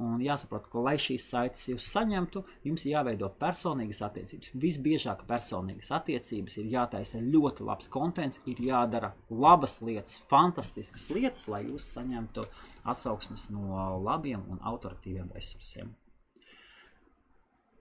[0.00, 4.54] Un jāsaprot, ka, lai šīs saites jūs saņemtu, jums ir jāveido personīgas attiecības.
[4.62, 11.66] Visbiežāk personīgas attiecības ir jātaisa ļoti labs kontents, ir jādara labas lietas, fantastiskas lietas, lai
[11.66, 12.46] jūs saņemtu
[12.88, 15.92] atsauksmes no labiem un autoritīviem resursiem.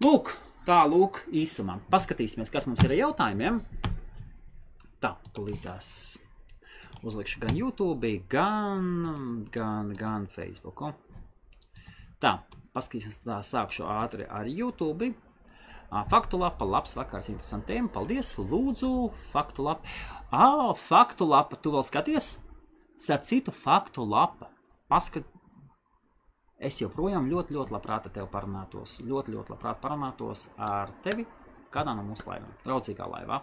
[0.04, 0.36] Lūk,
[0.68, 1.80] tā lūk īsumā.
[1.92, 3.64] Paskatīsimies, kas mums ir jautājumiem.
[5.00, 5.90] Tā, tūlītās
[7.04, 10.84] uzlikšu gan YouTube, gan, gan, gan Facebook.
[12.20, 12.34] Tā,
[12.76, 15.14] paskatīsimies, tā sākšu ātri ar YouTube.
[16.12, 17.90] Faktu lapa, labs vakars, interesanti tēma.
[17.96, 18.92] Paldies, lūdzu,
[19.32, 19.88] faktu lapa.
[20.36, 22.36] Ah, faktu lapa, tu vēl skaties?
[23.00, 24.52] Starp citu, faktu lapa.
[24.92, 25.24] Paskat,
[26.60, 29.00] es joprojām ļoti, ļoti labprāt ar tevi parunātos.
[29.00, 31.26] Ļoti, ļoti labprāt parunātos ar tevi
[31.74, 33.40] kādā no mūsu laivām, draudzīgā laivā.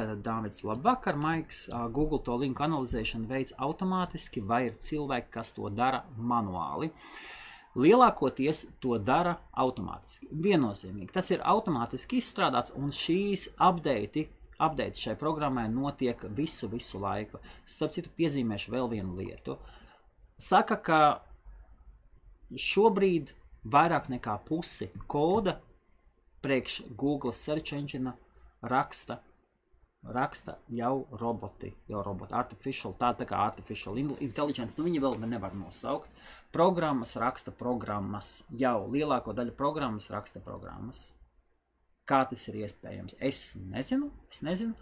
[0.00, 1.66] Tātad Dāvids, labvakar, Maiks.
[1.92, 6.88] Google to linku analizēšanu veids automātiski, vai ir cilvēki, kas to dara manuāli?
[7.76, 10.30] Lielākoties to dara automātiski.
[10.46, 11.10] Viennozīmīgi.
[11.12, 14.24] Tas ir automātiski izstrādāts, un šīs update,
[14.56, 17.42] update šai programmai notiek visu, visu laiku.
[17.68, 19.60] Starp citu, piezīmēšu vēl vienu lietu.
[20.40, 21.02] Saka, ka
[22.56, 23.36] šobrīd
[23.68, 25.60] vairāk nekā pusi koda
[26.40, 28.16] priekš Google search engine
[28.64, 29.20] raksta
[30.02, 35.54] raksta jau roboti, jau roboti, artificial, tā, tā kā artificial intelligence, nu viņi vēl nevar
[35.54, 36.08] nosaukt.
[36.52, 41.10] Programmas raksta programmas, jau lielāko daļu programmas raksta programmas.
[42.08, 43.14] Kā tas ir iespējams?
[43.20, 44.74] Es nezinu, es nezinu.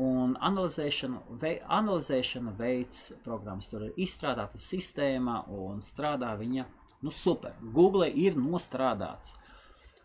[0.00, 3.68] Un analizēšana, vei, analizēšana veids programmas.
[3.68, 6.64] Tur ir izstrādāta sistēma un strādā viņa,
[7.04, 7.58] nu super.
[7.74, 9.34] Google ir nostrādāts.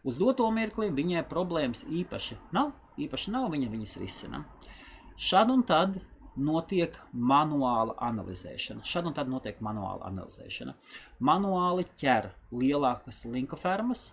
[0.06, 4.44] Uz doto mirkli viņai problēmas īpaši nav, īpaši nav, viņa viņas risina.
[5.18, 5.96] Šad un tad
[6.36, 8.84] notiek manuāla analizēšana.
[8.86, 10.76] Šad un tad notiek manuāla analizēšana.
[11.26, 14.12] Manuāli ķer lielākas linka fermas,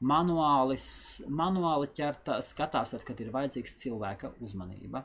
[0.00, 0.88] manuālis,
[1.28, 5.04] manuāli ķer tā, skatās, tad, kad ir vajadzīgs cilvēka uzmanība.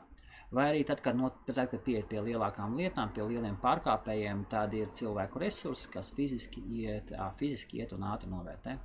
[0.54, 4.74] Vai arī tad, kad, no, tad, kad pieiet pie lielākām lietām, pie lieliem pārkāpējiem, tad
[4.78, 8.76] ir cilvēku resursi, kas fiziski iet, fiziski iet un ātri novērtē.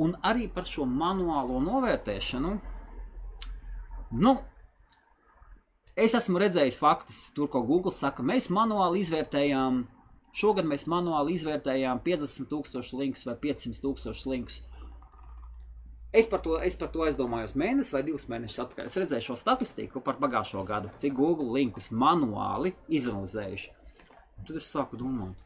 [0.00, 2.54] Un arī par šo manuālo novērtēšanu,
[4.20, 4.38] nu,
[6.00, 9.82] Es esmu redzējis faktus, tur, ko Google saka, mēs manuāli izvērtējām,
[10.32, 14.60] šogad mēs manuāli izvērtējām 50,000 linkus vai 500,000 linkus.
[16.16, 18.88] Es par, to, es par to aizdomājos mēnesi vai divus mēnešus atpakaļ.
[18.88, 23.70] Es redzēju šo statistiku par pagājušo gadu, cik Google linkus manuāli izanalizējuši.
[24.48, 25.36] Tad es sāku domāt,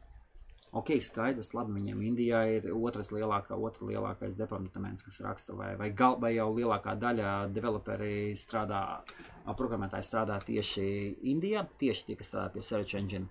[0.74, 5.90] ok, skaidrs, labi, viņiem Indijā ir otrs lielākā, otra lielākais departaments, kas raksta, vai, vai,
[5.94, 8.82] gal, vai jau lielākā daļa developeri strādā
[9.52, 10.86] programmētāji strādā tieši
[11.30, 13.28] Indijā, tieši tie, kas strādā pie Search Engine.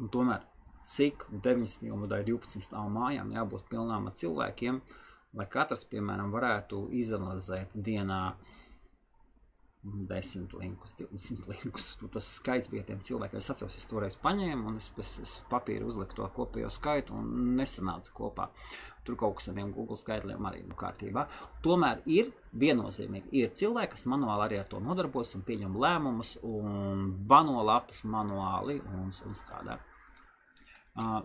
[0.00, 0.46] Un tomēr,
[0.86, 4.80] cik 9 un 12 stāv mājām jābūt pilnām ar cilvēkiem,
[5.38, 8.22] lai katrs, piemēram, varētu izanalizēt dienā
[9.82, 11.96] 10 linkus, 20 linkus.
[12.02, 13.40] Nu, tas skaits bija tiem cilvēkiem.
[13.40, 17.54] Es atceros, es toreiz paņēmu un es, es, es papīru uzliku to kopējo skaitu un
[17.56, 18.50] nesanāca kopā.
[19.06, 21.24] Tur kaut kas ar tiem Google skaitļiem arī nu kārtībā.
[21.64, 22.28] Tomēr ir
[22.60, 28.04] viennozīmīgi, ir cilvēki, kas manuāli arī ar to nodarbojas un pieņem lēmumus un bano lapas
[28.04, 29.78] manuāli un, un strādā.
[31.00, 31.22] Uh,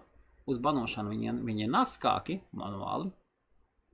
[0.47, 3.11] uz banošanu viņi, viņi ir naskāki manuāli,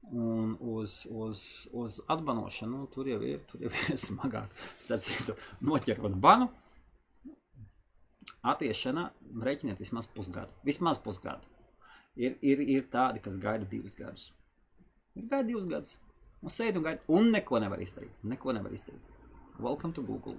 [0.09, 4.51] un uz, uz, uz atbanošanu tur jau ir, tur jau ir smagāk.
[4.81, 6.49] Starp citu, noķerot banu,
[8.43, 9.09] atiešana
[9.45, 10.51] reiķiniet vismaz pusgadu.
[10.65, 11.47] Vismaz pusgadu.
[12.15, 14.31] Ir, ir, ir tādi, kas gaida divus gadus.
[15.15, 15.97] Ir gaida divus gadus.
[16.41, 18.17] Un sēdi un gaidi, un neko nevar izdarīt.
[18.27, 19.11] Neko nevar izdarīt.
[19.61, 20.35] Welcome to Google.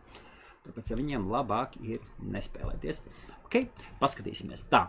[0.67, 3.03] Tāpēc ja viņiem labāk ir nespēlēties.
[3.47, 3.65] Ok,
[4.03, 4.67] paskatīsimies.
[4.71, 4.89] Tā,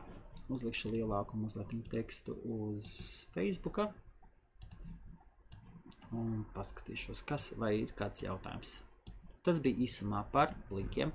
[0.54, 2.90] uzlikšu lielāku mazliet tekstu uz
[3.34, 3.80] Facebook.
[6.14, 8.78] Un paskatīšos, kas vai ir kāds jautājums.
[9.44, 11.12] Tas bija īsumā par linkiem.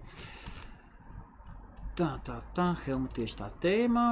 [1.99, 4.09] Tā, tā, tā, Helma tieši tā tēma.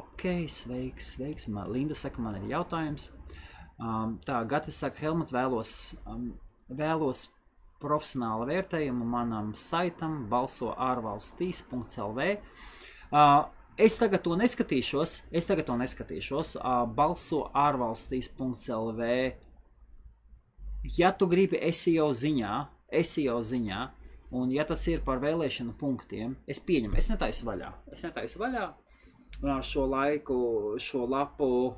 [0.00, 1.48] Ok, sveiks, sveiks.
[1.52, 3.10] Man, Linda saka, man ir jautājums.
[3.80, 5.72] Um, tā, Gatis saka, Helmut vēlos,
[6.08, 6.30] um,
[6.68, 7.26] vēlos
[7.80, 12.26] profesionāla vērtējumu manam saitam balso ārvalstīs.lv.
[13.10, 13.38] Uh,
[13.80, 16.54] es tagad to neskatīšos, es tagad to neskatīšos.
[16.60, 19.12] Uh, balso ārvalstīs.lv.
[20.84, 21.58] Ja tu gribi,
[21.94, 22.52] jau ziņā,
[23.20, 23.80] jau ziņā,
[24.32, 27.72] un ja tas ir par vēlēšanu punktiem, es pieņemu, es netaisu vaļā.
[27.92, 28.70] Es netaisu vaļā
[29.62, 31.74] šo laiku, šo lapu,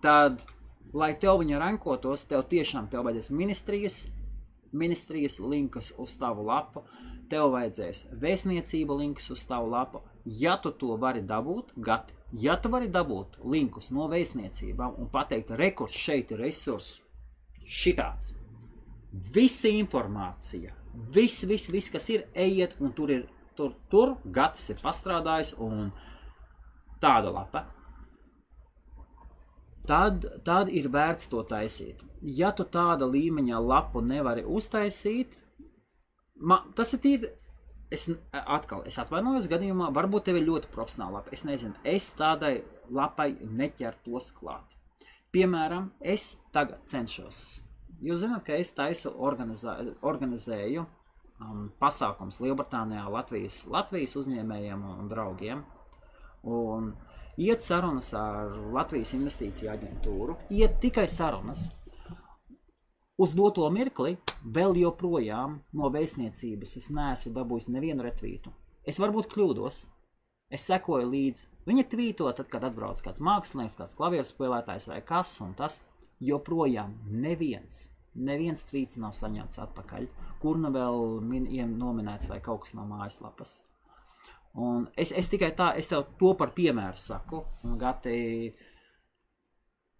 [0.00, 0.42] tad,
[0.92, 4.08] lai tev viņa rankotos, tev tiešām tev vajadzēs ministrijas,
[4.72, 6.84] ministrijas linkus uz tavu lapu,
[7.28, 10.02] tev vajadzēs vēstniecību linkus uz tavu lapu.
[10.24, 15.50] Ja tu to vari dabūt, gati, ja tu vari dabūt linkus no vēstniecībām un pateikt,
[15.50, 17.02] rekords šeit ir resurss,
[17.66, 18.32] šitāds.
[19.34, 20.72] Visa informācija,
[21.12, 25.90] viss, viss, vis, kas ir, ejiet un tur ir, tur, tur gads ir pastrādājis un
[27.02, 27.66] tāda lapa
[29.86, 32.02] tad, tad ir vērts to taisīt.
[32.22, 35.36] Ja tu tāda līmeņa lapu nevari uztaisīt,
[36.36, 37.32] man, tas ir tīri.
[37.92, 41.32] Es atkal es atvainojos, gadījumā varbūt tev ir ļoti profesionāla lapa.
[41.36, 44.78] Es nezinu, es tādai lapai neķertos klāt.
[45.32, 47.62] Piemēram, es tagad cenšos.
[48.04, 55.62] Jūs zināt, ka es taisu organizē, organizēju um, pasākums Lielbritānijā Latvijas, Latvijas uzņēmējiem un draugiem.
[56.42, 56.90] Un,
[57.40, 61.70] iet sarunas ar Latvijas investīciju aģentūru, iet tikai sarunas.
[63.16, 68.52] Uz doto mirkli vēl joprojām no vēstniecības es neesmu dabūjis nevienu retvītu.
[68.84, 69.86] Es varbūt kļūdos,
[70.52, 71.48] es sekoju līdzi.
[71.66, 75.80] Viņa tvīto, tad, kad atbrauc kāds mākslinieks, kāds klavieru spēlētājs vai kas, un tas
[76.22, 80.08] joprojām neviens, neviens tvīts nav saņemts atpakaļ,
[80.42, 81.48] kur nu vēl min,
[81.78, 83.62] nominēts vai kaut kas no mājaslapas.
[84.52, 87.40] Un es, es tikai tā, es tev to par piemēru saku.
[87.64, 88.16] Un, gati,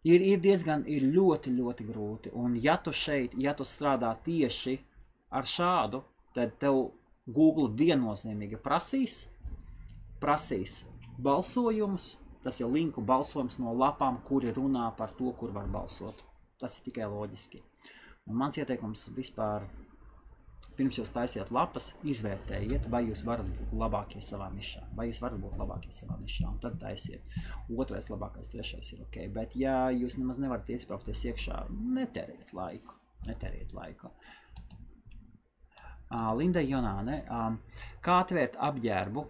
[0.05, 2.32] ir, ir diezgan, ir ļoti, ļoti grūti.
[2.36, 4.76] Un ja tu šeit, ja tu strādā tieši
[5.32, 6.03] ar šādu,
[6.36, 6.82] tad tev
[7.24, 9.22] Google viennozīmīgi prasīs,
[10.23, 10.83] prasīs
[11.23, 16.25] balsojumus, tas ir linku balsojums no lapām, kuri runā par to, kur var balsot.
[16.62, 17.62] Tas ir tikai loģiski.
[18.31, 19.66] Un mans ieteikums vispār
[20.77, 25.43] pirms jūs taisiet lapas, izvērtējiet, vai jūs varat būt labākie savā nišā, vai jūs varat
[25.43, 27.37] būt labākie savā nišā, un tad taisiet.
[27.77, 31.64] Otrais labākais, trešais ir ok, bet ja jūs nemaz nevarat iesprāpties iekšā,
[31.99, 32.97] netērējiet laiku,
[33.29, 34.12] netērējiet laiku.
[36.12, 37.55] Uh, Linda Jonāne, um,
[38.05, 39.23] kā atvērt apģērbu?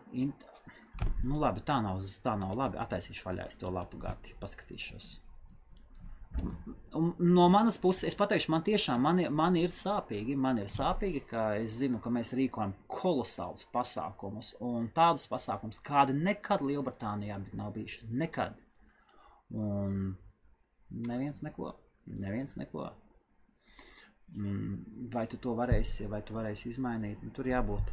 [1.23, 5.13] Nu labi, tā nav, tā nav labi, attaisīšu vaļā es to lapu gati, paskatīšos.
[6.95, 10.37] Un no manas puses, es pateikšu, man tiešām man, man ir sāpīgi.
[10.37, 16.17] Man ir sāpīgi, ka es zinu, ka mēs rīkojam kolosālus pasākumus un tādus pasākumus, kādi
[16.17, 18.09] nekad Lielbritānijā nav bijuši.
[18.23, 18.57] Nekad.
[19.53, 20.17] Un
[20.91, 21.75] neviens neko.
[22.07, 22.89] Neviens neko.
[25.13, 27.25] Vai tu to varēsi, vai tu varēsi izmainīt?
[27.25, 27.93] Nu, tur jābūt.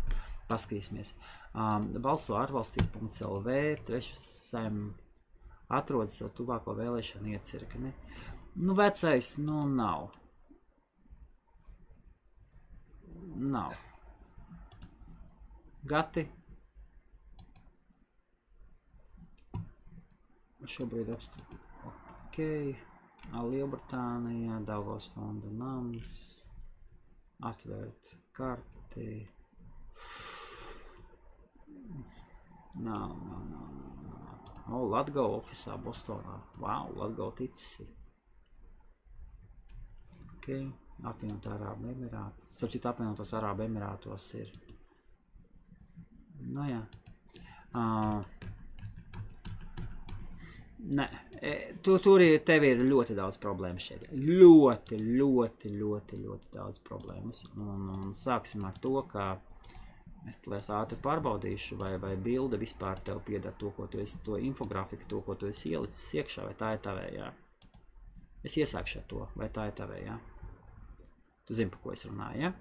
[0.50, 1.14] Paskatīsimies.
[1.54, 4.82] Um, balso ārvalstīs.lv, trešajam
[5.70, 7.94] atrodas savu tuvāko vēlēšanu iecirkni.
[8.58, 10.10] Nu, vecais, nu, nav.
[13.40, 13.78] Nav.
[15.90, 16.26] Gati.
[20.70, 21.60] Šobrīd apstākļi.
[21.90, 22.40] Ok.
[23.30, 26.14] Lielbritānijā, Davos fonda nams.
[27.46, 29.12] Atvērt karti.
[32.76, 33.70] Nav, nav, nav,
[34.06, 34.52] nav.
[34.70, 36.38] O, Latgala ofisā Bostonā.
[36.62, 37.96] Wow, Latgala ticis ir
[40.40, 40.50] ok,
[41.10, 42.48] apvienotā Arābu Emirāti.
[42.50, 44.52] Starp citu, apvienotos Arābu Emirātos ir.
[46.50, 46.82] Nu jā.
[47.76, 48.24] Uh,
[50.80, 51.06] Nē,
[51.84, 54.06] tu, tur ir, tev ir ļoti daudz problēmu šeit.
[54.16, 57.44] Ļoti, ļoti, ļoti, ļoti daudz problēmas.
[57.60, 59.34] Un, un sāksim ar to, ka
[60.28, 64.38] es to ātri pārbaudīšu, vai, vai bilde vispār tev pieder to, ko tu esi, to
[64.38, 67.30] infografiku, to, ko tu esi ielicis iekšā, vai tā ir tavējā.
[68.44, 70.18] Es iesākšu ar to, vai tā ir tavējā.
[71.48, 72.46] Tu zini, par ko es runāju.
[72.46, 72.52] Ja?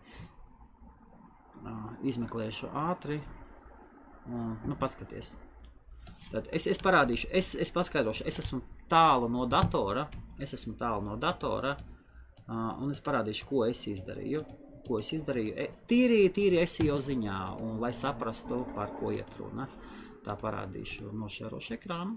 [2.09, 3.20] Izmeklēšu ātri.
[4.28, 5.34] Nu, paskaties.
[6.32, 10.09] Tad es, es parādīšu, es, es paskaidrošu, es esmu tālu no datora.
[10.40, 11.76] Es esmu tālu no datora.
[12.48, 14.42] Un es parādīšu, ko es izdarīju.
[14.89, 15.55] Ko es izdarīju?
[15.61, 19.68] E, tīri, tīri SEO ziņā, un lai saprastu, par ko iet runa.
[20.24, 22.16] Tā parādīšu nošērošu ekrānu.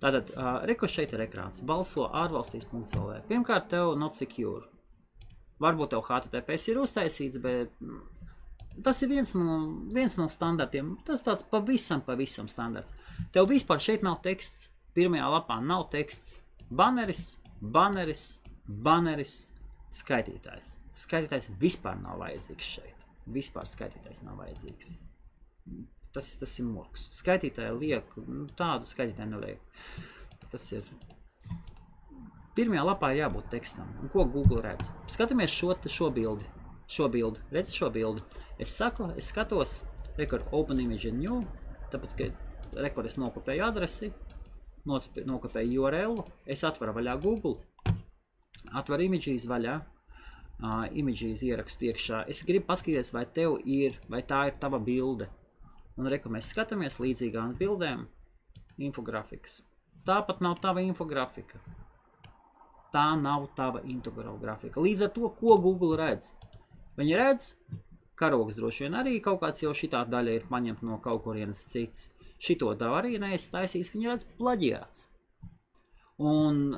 [0.00, 1.62] Tātad, uh, reko šeit ir ekrāns.
[1.64, 3.20] Balso ārvalstīs.lv.
[3.28, 4.66] Pirmkārt, tev not secure.
[5.62, 7.72] Varbūt tev HTTPS ir uztaisīts, bet
[8.84, 9.58] tas ir viens no,
[9.94, 10.96] viens no standartiem.
[11.06, 12.92] Tas tāds pavisam, pavisam standarts.
[13.32, 14.70] Tev vispār šeit nav teksts.
[14.94, 16.34] Pirmajā lapā nav teksts.
[16.68, 18.24] Baneris, baneris,
[18.66, 19.36] baneris,
[19.94, 20.76] skaitītājs.
[20.94, 23.06] Skaitītājs vispār nav vajadzīgs šeit.
[23.34, 24.92] Vispār skaitītājs nav vajadzīgs.
[26.14, 27.08] Tas, tas ir murgs.
[27.16, 29.62] Skaitītāji liek, nu, tādu skaitītāju neliek.
[30.52, 30.86] Tas ir.
[32.54, 33.88] Pirmajā lapā ir jābūt tekstam.
[34.02, 34.92] Un ko Google redz?
[35.10, 36.46] Skatāmies šo, šo bildi.
[36.86, 37.42] Šo bildi.
[37.50, 38.22] Redz šo bildi.
[38.62, 39.80] Es saku, es skatos,
[40.20, 41.40] record open image and new,
[41.90, 44.12] tāpēc, ka record es nokopēju adresi,
[44.86, 47.56] nokopēju URL, es atveru vaļā Google,
[48.78, 49.80] atveru images vaļā,
[50.62, 52.24] uh, images ierakstu iekšā.
[52.30, 55.28] Es gribu paskatīties, vai tev ir, vai tā ir tava bilde.
[55.98, 58.06] Un reku mēs skatāmies līdzīgām bildēm,
[58.82, 59.60] infografikas.
[60.04, 61.60] Tāpat nav tava infografika.
[62.94, 64.82] Tā nav tava infografika.
[64.82, 66.34] Līdz ar to, ko Google redz?
[66.98, 67.54] Viņi redz,
[68.18, 72.10] karogs droši vien arī kaut kāds jau šitā daļa ir paņemta no kaut kurienes cits.
[72.38, 75.06] Šito tā arī neesmu taisījis, viņi redz plaģiāts.
[76.22, 76.76] Un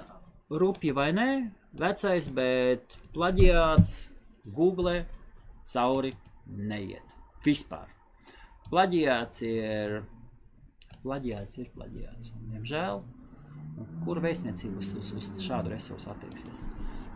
[0.48, 1.28] rupji vai nē,
[1.74, 3.96] vecais, bet plaģiāts
[4.54, 5.00] Google
[5.66, 6.12] cauri
[6.46, 7.16] neiet.
[7.46, 7.90] Vispār.
[8.70, 10.00] Plaģiāts ir,
[11.04, 12.32] plaģiāts ir plaģiāts.
[12.34, 13.02] Un, diemžēl,
[14.06, 16.66] kur vēstniecība uz, uz, uz šādu resursu attieksies?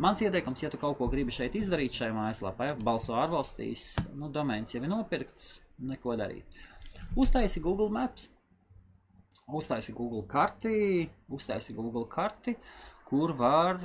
[0.01, 4.31] Mans ieteikums, ja tu kaut ko gribi šeit izdarīt šajā mājaslapā, ja balso ārvalstīs, nu,
[4.33, 5.49] domēns jau ir nopirkts,
[5.91, 6.61] neko darīt.
[7.21, 8.31] Uztaisi Google Maps,
[9.53, 12.55] uztaisi Google karti, uztaisi Google karti,
[13.11, 13.83] kur var,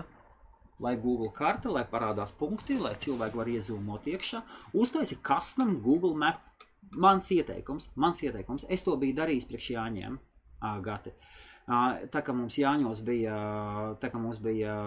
[0.83, 4.41] lai Google karte, lai parādās punkti, lai cilvēki var iezūmot iekšā,
[4.75, 6.43] uztaisi custom Google Map.
[6.95, 10.19] Mans ieteikums, mans ieteikums, es to biju darījis priekš Jāņiem,
[10.85, 11.11] Gati.
[12.13, 13.39] Tā kā mums Jāņos bija,
[13.99, 14.77] tā kā mums bija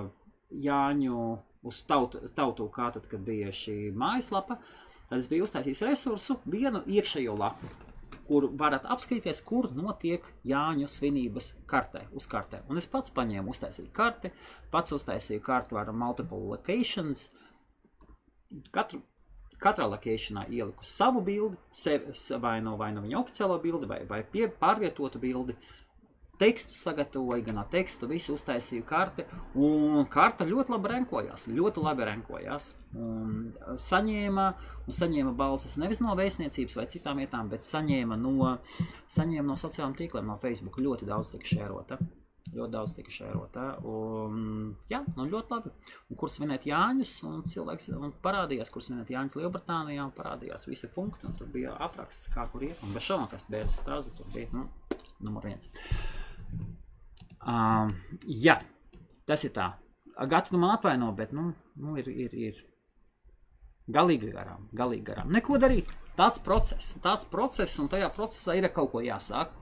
[0.49, 1.25] Jāņu
[1.69, 4.61] uz tautu, tautu kā tad, kad bija šī mājaslapa,
[5.11, 7.88] tad es biju uztaisījis resursu vienu iekšējo lapu
[8.29, 12.63] kur varat apskatīties, kur notiek Jāņu svinības kartē, uz kartē.
[12.69, 14.33] Un es pats paņēmu, uztaisīju karti,
[14.73, 17.29] pats uztaisīju kartu ar multiple locations.
[18.73, 19.01] Katru,
[19.63, 24.23] katrā locationā ieliku savu bildi, sevi, vai no, vai no viņa oficiālo bildi, vai, vai
[24.33, 25.57] pie, pārvietotu bildi,
[26.39, 29.25] tekstu sagatavoju, gan ar tekstu, visu uztaisīju karti,
[29.59, 32.71] un karta ļoti labi renkojās, ļoti labi renkojās.
[32.99, 33.51] Un
[33.89, 34.47] saņēma,
[34.87, 38.55] un saņēma balsis nevis no vēstniecības vai citām vietām, bet saņēma no,
[39.19, 40.81] saņēma no sociālajiem tīkliem, no Facebook.
[40.83, 41.99] Ļoti daudz tika šērota.
[42.55, 43.65] Ļoti daudz tika šērota.
[43.89, 44.39] Un,
[44.89, 45.73] jā, nu ļoti labi.
[46.09, 50.89] Un kur svinēt Jāņus, un cilvēks un parādījās, kur svinēt Jāņus Lielbritānijā, un parādījās visi
[50.95, 52.81] punkti, un tur bija apraksts, kā kur iet.
[52.87, 54.65] Un bez šaubām, kas bija Strasbūrā, tur bija, nu,
[55.29, 55.69] numur viens.
[57.39, 57.93] Uh,
[58.27, 58.59] jā,
[59.29, 59.71] tas ir tā.
[60.29, 62.63] Gata nu man apvaino, bet nu, nu ir, ir, ir
[63.95, 65.33] galīgi garām, galīgi garām.
[65.33, 65.93] Neko darīt.
[66.19, 69.53] Tāds process, tāds process, un tajā procesā ir kaut ko jāsāk.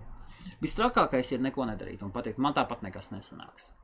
[0.62, 3.74] Visstrakākais ir neko nedarīt un pateikt, man tāpat nekas nesanāks.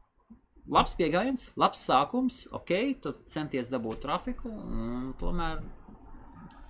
[0.73, 2.73] Labs pieejams, labs sākums, ok,
[3.03, 5.59] tu centies dabūt trafiku, un tomēr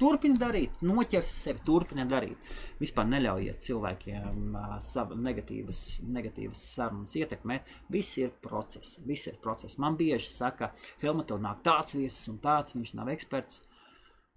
[0.02, 2.52] Turpini darīt, noķersi sevi, turpini darīt.
[2.82, 7.68] Vispār neļaujiet cilvēkiem uh, savu negatīvas, negatīvas sarunas ietekmēt.
[7.94, 9.78] Viss ir process, viss ir process.
[9.78, 10.72] Man bieži saka,
[11.04, 13.62] Helmut, tev nāk tāds viesis un tāds, viņš nav eksperts.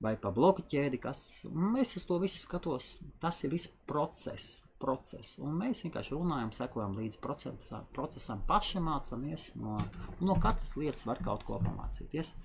[0.03, 2.99] Vai pa bloku ķēdi, kas mēs uz to visu skatos.
[3.23, 5.39] Tas ir viss process, process.
[5.41, 9.53] Un mēs vienkārši runājam, sekojam līdzi procesam, procesam paši mācāmies.
[9.57, 9.79] No,
[10.21, 12.35] no katras lietas var kaut ko pamācīties.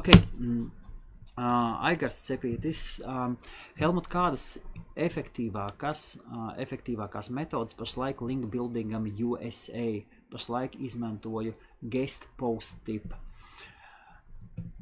[0.00, 0.24] Okay.
[1.38, 3.36] Uh, Aigars Cepītis, um,
[3.78, 4.58] Helmut, kādas
[4.98, 10.02] efektīvākas, uh, efektīvākās metodas pašlaik link buildingam USA
[10.32, 13.14] pašlaik izmantoju guest post tipu.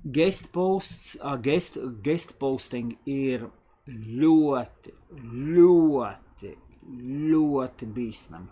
[0.03, 3.45] Guest posts, uh, guest, guest posting ir
[3.89, 4.95] ļoti,
[5.29, 6.55] ļoti,
[7.29, 8.49] ļoti bīstami.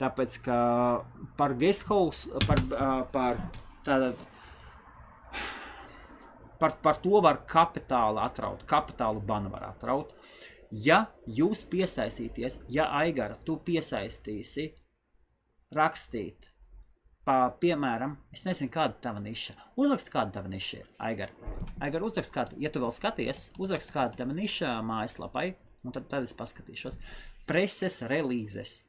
[0.00, 0.58] Tāpēc, ka
[1.38, 3.42] par guest house, par, uh, par
[3.84, 4.22] tātad
[6.60, 10.14] par, par to var kapitālu atraut, kapitālu banu var atraut.
[10.84, 14.72] Ja jūs piesaistīties, ja Aigara, tu piesaistīsi
[15.74, 16.48] rakstīt,
[17.26, 19.54] pa, piemēram, es nezinu, kāda tava niša.
[19.80, 21.52] Uzrakst, kāda tava niša ir, Aigara.
[21.78, 25.52] Aigara, uzrakst, kāda, ja tu vēl skaties, uzrakst, kāda tava niša mājaslapai,
[25.84, 26.98] un tad, tad es paskatīšos.
[27.48, 28.80] Preses relīzes.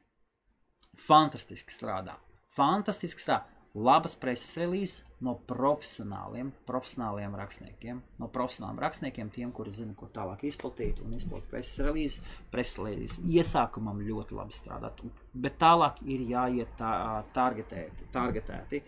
[1.06, 2.16] Fantastiski strādā.
[2.56, 3.55] Fantastiski strādā.
[3.76, 8.00] Labas preses relīzes no profesionāliem, profesionāliem rakstniekiem.
[8.20, 12.24] No profesionāliem rakstniekiem, tiem, kuri zina, ko tālāk izplatīt un izplatīt preses relīzes.
[12.52, 15.02] Preses relīzes iesākumam ļoti labi strādāt,
[15.34, 16.92] bet tālāk ir jāiet tā,
[17.36, 18.08] targetēti.
[18.16, 18.82] targetēti.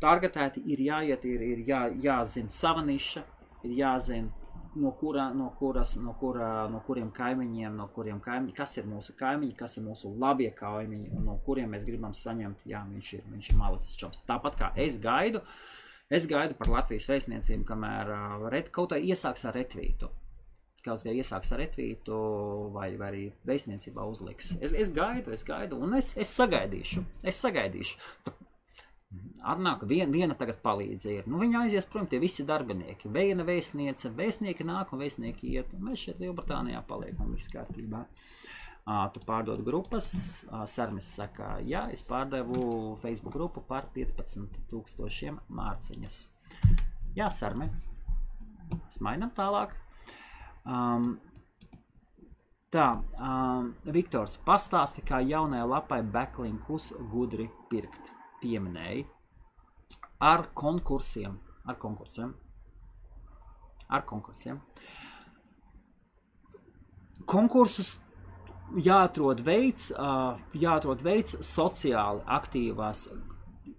[0.00, 3.24] Targetēti ir jāiet, ir, ir jā, jāzina sava niša,
[3.66, 4.37] ir jāzina
[4.76, 9.14] no, kura, no, kuras, no, kura, no kuriem kaimiņiem, no kuriem kaimiņi, kas ir mūsu
[9.18, 13.26] kaimiņi, kas ir mūsu labie kaimiņi un no kuriem mēs gribam saņemt, jā, viņš ir,
[13.32, 14.22] viņš ir malicis čops.
[14.28, 15.42] Tāpat kā es gaidu,
[16.10, 20.10] es gaidu par Latvijas vēstniecību, kamēr uh, ret, kaut kā iesāks ar retvītu.
[20.84, 22.18] Kaut kā iesāks ar retvītu
[22.72, 24.54] vai, vai arī vēstniecībā uzliks.
[24.62, 27.98] Es, es gaidu, es gaidu un es, es sagaidīšu, es sagaidīšu.
[29.48, 31.24] Atnāk viena, viena tagad palīdzīja.
[31.30, 33.08] Nu, viņa aizies prom, tie visi darbinieki.
[33.12, 35.70] Viena vēstniece, vēstnieki nāk un vēstnieki iet.
[35.76, 38.02] Un mēs šeit Lielbritānijā paliekam viss kārtībā.
[38.88, 40.10] Uh, tu pārdod grupas,
[40.48, 46.18] uh, Sarmis saka, jā, es pārdevu Facebook grupu par 15 tūkstošiem mārciņas.
[47.16, 47.68] Jā, Sarmi,
[48.92, 49.76] smainam tālāk.
[50.64, 51.18] Um,
[52.72, 52.90] tā,
[53.20, 59.06] um, Viktors, pastāsti, kā jaunajai lapai backlinkus gudri pirkt pieminēja,
[60.20, 62.34] ar konkursiem, ar konkursiem,
[63.88, 64.60] ar konkursiem.
[67.28, 67.98] Konkursus
[68.76, 69.90] jāatrod veids,
[70.56, 73.08] jāatrod veids sociāli aktīvās.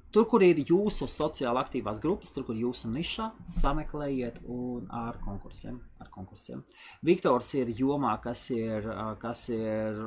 [0.10, 5.78] Tur, kur ir jūsu sociāli aktīvās grupas, tur, kur jūsu nišā, sameklējiet un ar konkursiem.
[6.02, 6.64] Ar konkursiem.
[7.06, 8.90] Viktors ir jomā, kas ir,
[9.22, 10.00] kas ir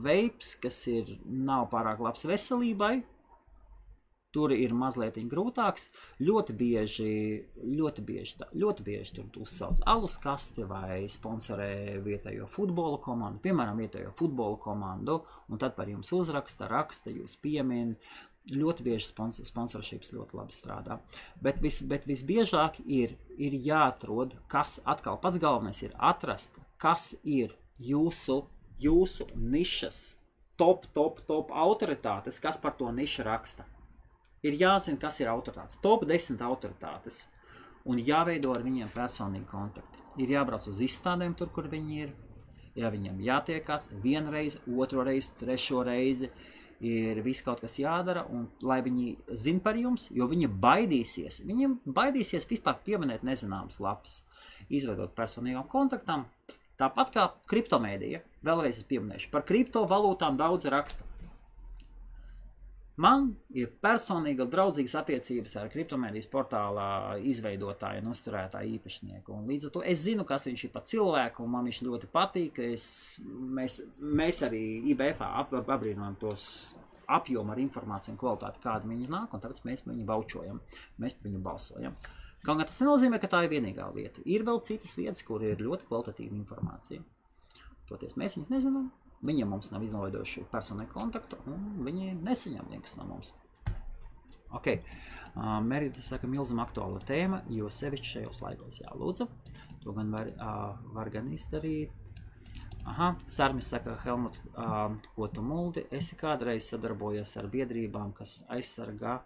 [0.00, 3.02] veips, kas ir nav pārāk labs veselībai,
[4.30, 5.88] Tur ir mazliet grūtāks.
[6.22, 7.12] Ļoti bieži,
[7.66, 14.12] ļoti bieži, ļoti bieži tur uzsauc alus kasti vai sponsorē vietējo futbola komandu, piemēram, vietējo
[14.20, 15.16] futbola komandu,
[15.50, 17.96] un tad par jums uzraksta, raksta, jūs piemin.
[18.50, 20.96] Ļoti bieži sponsor, sponsorships ļoti labi strādā.
[21.42, 27.52] Bet, vis, bet visbiežāk ir, ir jāatrod, kas atkal pats galvenais ir atrast, kas ir
[27.82, 28.38] jūsu,
[28.80, 30.00] jūsu nišas
[30.56, 33.68] top, top, top autoritātes, kas par to nišu raksta
[34.46, 35.80] ir jāzina, kas ir autoritātes.
[35.82, 37.26] Top 10 autoritātes.
[37.88, 40.00] Un jāveido ar viņiem personīgi kontakti.
[40.20, 42.14] Ir jābrauc uz izstādēm, tur, kur viņi ir.
[42.78, 46.28] Ja viņam jātiekās vienreiz, otru reizi, trešo reizi,
[46.80, 51.42] ir viss kaut kas jādara, un lai viņi zinātu par jums, jo viņi baidīsies.
[51.48, 54.20] Viņiem baidīsies vispār pieminēt nezināmas lapas,
[54.70, 56.28] izveidot personīgām kontaktām.
[56.80, 61.04] Tāpat kā kriptomēdija, vēlreiz es pieminēšu, par kriptovalūtām daudz raksta.
[63.00, 66.84] Man ir personīga draudzīgas attiecības ar kriptomēdijas portāla
[67.30, 69.36] izveidotāju un uzturētāju īpašnieku.
[69.38, 72.10] Un līdz ar to es zinu, kas viņš ir par cilvēku, un man viņš ļoti
[72.12, 72.60] patīk.
[72.74, 72.84] Es,
[73.24, 73.78] mēs,
[74.20, 76.44] mēs arī IBF ap, apbrīnojam tos
[77.10, 80.60] apjomu ar informāciju un kvalitāti, kāda viņi nāk, un tāpēc mēs viņu baučojam,
[81.00, 81.96] mēs par viņu balsojam.
[82.44, 84.22] Kaut gan tas nenozīmē, ka tā ir vienīgā lieta.
[84.28, 87.02] Ir vēl citas vietas, kur ir ļoti kvalitatīva informācija.
[87.88, 88.86] Toties mēs viņus nezinām,
[89.26, 93.34] Viņi mums nav izveidojuši personīgu kontaktu, un viņi nesaņem linkus no mums.
[94.56, 99.28] Ok, uh, Merita saka, milzuma aktuāla tēma, jo sevišķi šajos laikos jālūdzu.
[99.84, 101.92] To gan var, uh, var gan izdarīt.
[102.88, 105.84] Aha, Sārmis saka, Helmut, uh, ko tu muldi?
[105.92, 109.18] Esi kādreiz sadarbojies ar biedrībām, kas aizsargā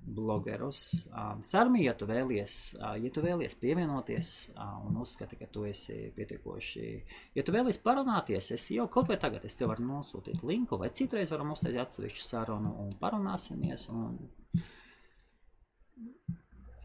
[0.00, 1.08] blogerus.
[1.44, 4.32] Sarmi, ja tu vēlies, ja tu vēlies pievienoties
[4.86, 6.86] un uzskati, ka tu esi pietiekoši,
[7.36, 10.90] ja tu vēlies parunāties, es jau kaut vai tagad es tev varu nosūtīt linku, vai
[10.94, 13.88] citreiz varam uztaisīt atsevišķu sarunu un parunāsimies.
[13.92, 14.18] Un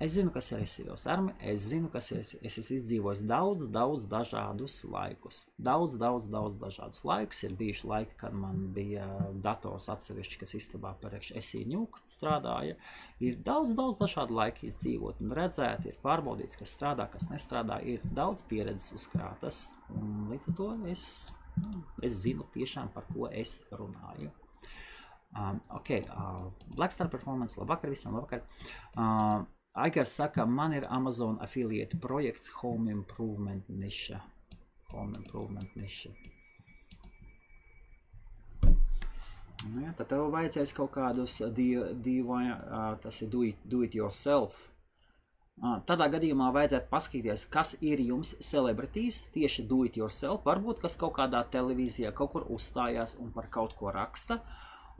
[0.02, 2.40] Es zinu, kas ir SEO armi, es zinu, kas ir SEO.
[2.46, 5.44] Es esmu izdzīvojis daudz, daudz dažādus laikus.
[5.58, 7.44] Daudz, daudz, daudz dažādus laikus.
[7.46, 9.06] Ir bijuši laiki, kad man bija
[9.46, 12.76] dators atsevišķi, kas istabā par ņūku strādāja.
[13.24, 17.80] Ir daudz, daudz dažādu laiku izdzīvot un redzēt, ir pārbaudīts, kas strādā, kas nestrādā.
[17.86, 19.68] Ir daudz pieredzes uzkrātas.
[19.94, 21.08] Un līdz ar to es,
[22.02, 24.34] es zinu tiešām, par ko es runāju.
[25.34, 28.44] Um, ok, uh, Blackstar Performance, labvakar visiem, labvakar.
[28.94, 34.20] Uh, Aigars saka, man ir Amazon affiliate projekts Home Improvement niša.
[34.92, 36.10] Home Improvement niša.
[39.64, 42.52] Nu, ja, tad tev vajadzēs kaut kādus DIY,
[43.02, 44.60] tas ir do it, do it yourself.
[45.90, 50.44] Tādā gadījumā vajadzētu paskatīties, kas ir jums celebrities, tieši do it yourself.
[50.46, 54.44] Varbūt kas kaut kādā televīzijā kaut kur uzstājās un par kaut ko raksta.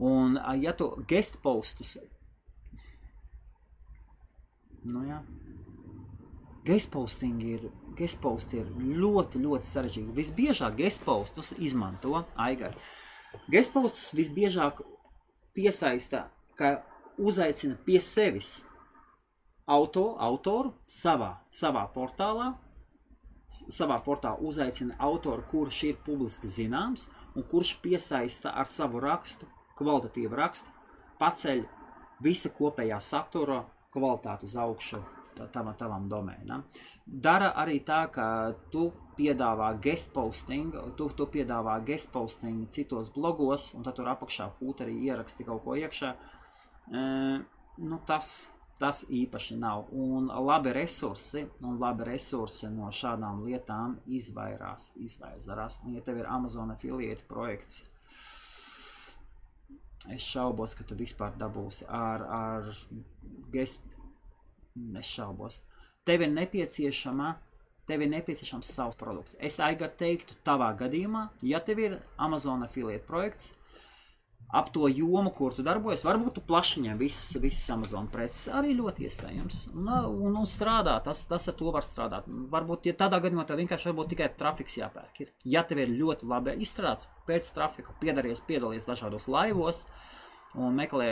[0.02, 1.94] Un, ja tu guest postus
[4.84, 5.20] Nu, jā.
[6.64, 10.16] Gestposting ir, gestpost ir ļoti, ļoti sarežģīti.
[10.16, 12.76] Visbiežāk gestpostus izmanto Aigara.
[13.52, 14.80] Gestpostus visbiežāk
[15.56, 16.78] piesaista, ka
[17.18, 18.64] uzaicina pie sevis
[19.66, 22.52] auto, autoru savā, savā portālā,
[23.48, 29.48] savā portālā uzaicina autoru, kurš ir publiski zināms un kurš piesaista ar savu rakstu,
[29.78, 30.70] kvalitatīvu rakstu,
[31.18, 31.64] paceļ
[32.24, 35.00] visa kopējā satura kvalitāti uz augšu
[35.52, 36.64] tavam, tavam domēnam.
[37.04, 38.26] Dara arī tā, ka
[38.72, 38.88] tu
[39.18, 44.96] piedāvā guest posting, tu, tu piedāvā guest posting citos blogos, un tad tur apakšā fūterī
[45.08, 46.12] ieraksti kaut ko iekšā.
[46.14, 47.04] E,
[47.84, 48.32] nu, tas,
[48.80, 49.88] tas īpaši nav.
[49.92, 55.82] Un labi resursi, un labi resursi no šādām lietām izvairās, izvairās.
[55.84, 57.84] Un ja tev ir Amazon affiliate projekts,
[60.12, 62.70] es šaubos, ka tu vispār dabūsi ar, ar
[63.52, 63.80] guest,
[64.98, 65.62] es šaubos.
[66.04, 67.34] Tev ir nepieciešama
[67.88, 69.36] tev ir nepieciešams savs produkts.
[69.40, 73.52] Es aigar teiktu, tavā gadījumā, ja tev ir Amazon affiliate projekts,
[74.52, 79.06] ap to jomu, kur tu darbojies, varbūt tu plašiņā visas, visas Amazon preces arī ļoti
[79.08, 79.62] iespējams.
[79.74, 82.28] Un, un, un strādā, tas, tas ar to var strādāt.
[82.52, 85.22] Varbūt, ja tādā gadījumā tev vienkārši varbūt tikai trafiks jāpērk.
[85.24, 85.32] Ir.
[85.56, 89.86] Ja tev ir ļoti labi izstrādāts pēc trafika, piedaries, piedalies dažādos laivos
[90.54, 91.08] un meklē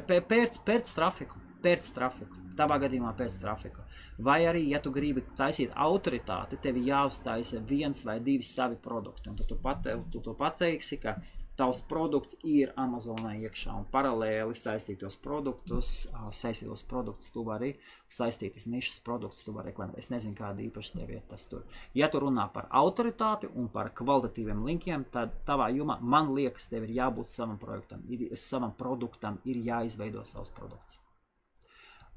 [0.00, 3.84] pēc, pēc trafiku, pēc trafiku, tavā gadījumā pēc trafika.
[4.22, 9.30] Vai arī, ja tu gribi taisīt autoritāti, tev jāuztaisa viens vai divi savi produkti.
[9.32, 11.16] Un tu, tu, pate, tu to pateiksi, ka
[11.56, 15.90] tavs produkts ir Amazonā iekšā un paralēli saistītos produktus,
[16.32, 17.74] saistītos produktus tu vari
[18.12, 19.98] saistītas nišas produktus, tu vari reklamēt.
[20.00, 21.64] Es nezinu, kāda īpaši tev ir tas tur.
[21.96, 26.88] Ja tu runā par autoritāti un par kvalitatīviem linkiem, tad tavā jomā, man liekas, tev
[26.88, 31.00] ir jābūt savam projektam, ir, savam produktam, ir jāizveido savs produkts.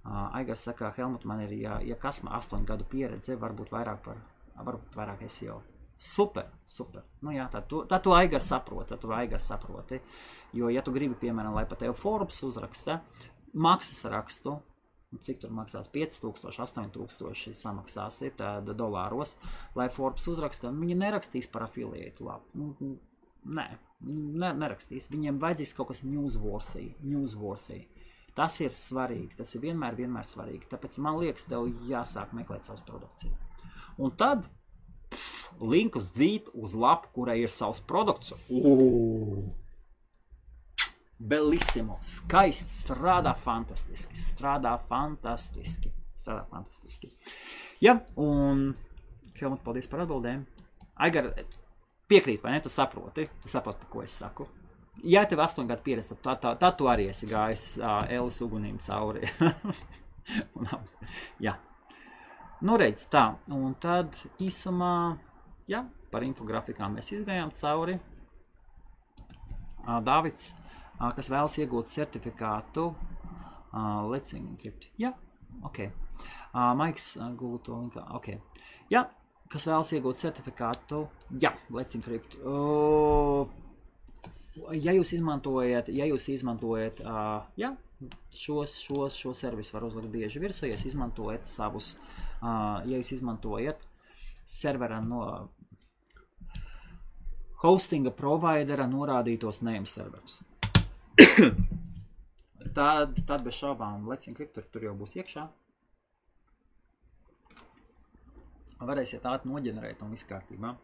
[0.05, 4.19] Aigars saka, Helmut, man ir, ja, ja kas man astoņu gadu pieredze, varbūt vairāk par,
[4.59, 5.63] varbūt vairāk SEO.
[5.95, 7.05] Super, super.
[7.23, 10.01] Nu jā, tad tu, tad tu Aigars saproti, tad tu Aigars saproti.
[10.55, 12.99] Jo, ja tu gribi, piemēram, lai pat tev Forbes uzraksta
[13.55, 14.57] maksas rakstu,
[15.23, 19.37] cik tur maksās 5000, 8000 samaksās tad dolāros,
[19.75, 22.51] lai Forbes uzraksta, viņi nerakstīs par afiliētu labu.
[22.59, 22.97] Nu,
[23.45, 23.67] nē,
[24.41, 25.07] ne, nerakstīs.
[25.11, 27.85] Viņiem vajadzīs kaut kas newsworthy, newsworthy.
[28.35, 29.37] Tas ir svarīgi.
[29.39, 30.67] Tas ir vienmēr, vienmēr svarīgi.
[30.71, 33.31] Tāpēc man liekas, tev jāsāk meklēt savus produkciju.
[34.03, 34.43] Un tad
[35.61, 38.33] linkus dzīt uz lapu, kurai ir savs produkts.
[38.49, 39.45] Ugh!
[41.15, 47.07] Bellissimo, skaisti, strādā fantastiski, strādā fantastiski, strādā fantastiski.
[47.81, 48.73] Ja, un
[49.35, 50.43] Helmut, paldies par atbildēm.
[51.07, 51.31] Aigar,
[52.11, 52.61] piekrīt, vai ne?
[52.63, 54.47] Tu saproti, tu saproti, par ko es saku
[55.03, 58.39] ja tev ir astoņu gadu pieredze, tad, tad, tad tu arī esi gājis uh, Elas
[58.45, 59.27] ugunīm cauri.
[60.57, 60.69] un,
[61.41, 61.55] jā.
[62.65, 63.27] Nu, redz, tā.
[63.51, 65.17] Un tad īsumā,
[65.71, 67.97] jā, par infografikām mēs izgājām cauri.
[69.85, 70.53] Uh, Dāvids,
[70.99, 72.89] uh, kas vēlas iegūt certifikātu,
[73.75, 74.87] Let's Encrypt.
[74.95, 75.11] Jā,
[75.67, 75.81] ok.
[76.55, 78.29] Uh, Maiks uh, gūtu linkā, ok.
[78.93, 79.01] Jā,
[79.51, 81.01] kas vēlas iegūt certifikātu,
[81.41, 82.37] jā, Let's Encrypt.
[82.39, 83.51] Uh,
[84.71, 87.73] ja jūs izmantojat, ja jūs izmantojat uh, ja,
[88.31, 91.95] šos, šos, šo servisu, var uzlikt bieži virsū, ja jūs izmantojat savus,
[92.39, 93.83] uh, ja jūs izmantojat
[94.45, 95.49] servera no
[97.65, 100.39] hostinga providera norādītos name serverus.
[102.77, 105.45] tad, tad bez šaubām Let's Encrypt tur, jau būs iekšā.
[108.85, 110.75] Varēsiet ātri noģenerēt un viss kārtībā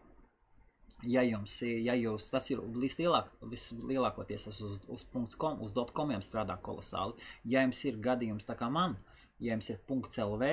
[1.02, 5.06] ja jums ja jūs, tas ir vislielāk, vislielākoties uz, uz
[5.38, 7.18] .com, uz .comiem strādā kolosāli.
[7.44, 8.96] Ja jums ir gadījums tā kā man,
[9.40, 10.52] ja jums ir .lv,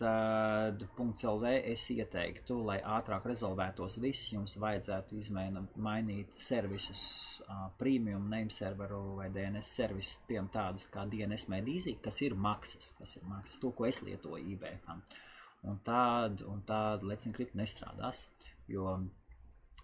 [0.00, 7.02] tad .lv es ieteiktu, lai ātrāk rezolvētos viss, jums vajadzētu izmaina, mainīt servisus,
[7.46, 12.94] uh, premium name serveru vai DNS servisus, piemēram tādus kā DNS medīzī, kas ir maksas,
[12.98, 15.04] kas ir maksas, to, ko es lietoju eBay-kam.
[15.70, 18.26] Un tād, un tād Let's Encrypt nestrādās
[18.68, 18.96] jo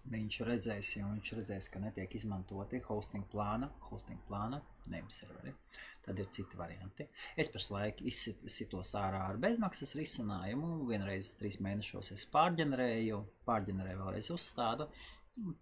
[0.09, 5.53] viņš redzēs, ja viņš redzēs, ka netiek izmantoti hosting plāna, hosting plāna, nevis serveri.
[6.05, 7.05] Tad ir citi varianti.
[7.37, 10.87] Es pašlaik izsitos ārā ar bezmaksas risinājumu.
[10.89, 14.89] Vienreiz trīs mēnešos es pārģenerēju, pārģenerēju vēlreiz uzstādu.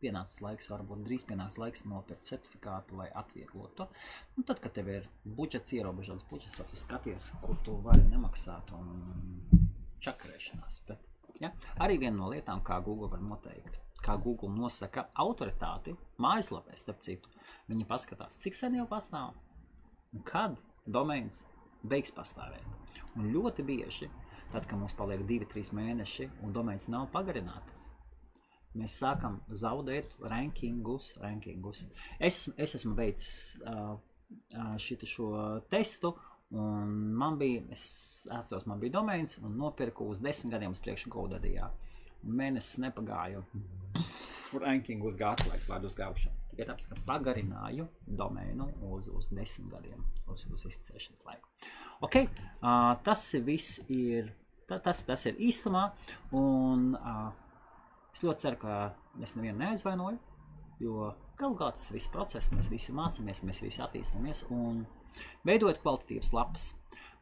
[0.01, 3.89] Pienācis laiks, varbūt drīz pienāks laiks nopirkt certifikātu, lai atvieglotu.
[4.37, 8.73] Un tad, kad tev ir budžets, ierobežots budžets, tad tu skaties, kur tu vari nemaksāt
[8.79, 8.95] un
[10.01, 10.81] čakarēšanās.
[10.87, 11.05] Bet
[11.41, 11.51] Ja?
[11.83, 17.31] Arī viena no lietām, kā Google var noteikt, kā Google nosaka autoritāti mājaslapē, starp citu,
[17.67, 19.35] viņi paskatās, cik sen jau pastāv
[20.15, 20.55] un kad
[20.87, 21.43] domains
[21.83, 22.63] beigs pastāvēt.
[23.17, 24.09] Un ļoti bieži,
[24.53, 27.87] tad, kad mums paliek 2-3 mēneši un domains nav pagarinātas,
[28.77, 31.15] mēs sākam zaudēt rankingus.
[31.21, 31.87] rankingus.
[32.19, 33.97] Es, esmu, es esmu veicis uh,
[34.79, 35.29] šo
[35.71, 36.15] testu.
[36.55, 41.11] Un man bija, es atceros, man bija domains un nopirku uz desmit gadiem uz priekšu
[41.11, 41.67] GoDaddyjā.
[42.23, 43.43] Mēnesis nepagāja.
[44.57, 46.35] Ranking uz gāzes laiks vārdu uzgājušanu.
[46.51, 47.87] Tikai tāpēc, ka pagarināju
[48.19, 51.51] domēnu uz, uz desmit gadiem, uz, uz izcēšanas laiku.
[52.07, 54.31] Ok, uh, tas viss ir,
[54.69, 55.89] ta, tas, tas ir īstumā.
[56.37, 57.29] Un uh,
[58.13, 58.79] es ļoti ceru, ka
[59.21, 60.17] es nevienu neaizvainoju.
[60.81, 64.85] Jo galu galā tas viss process, mēs visi mācāmies, mēs visi attīstāmies un
[65.45, 66.71] veidojot kvalitatīvas lapas.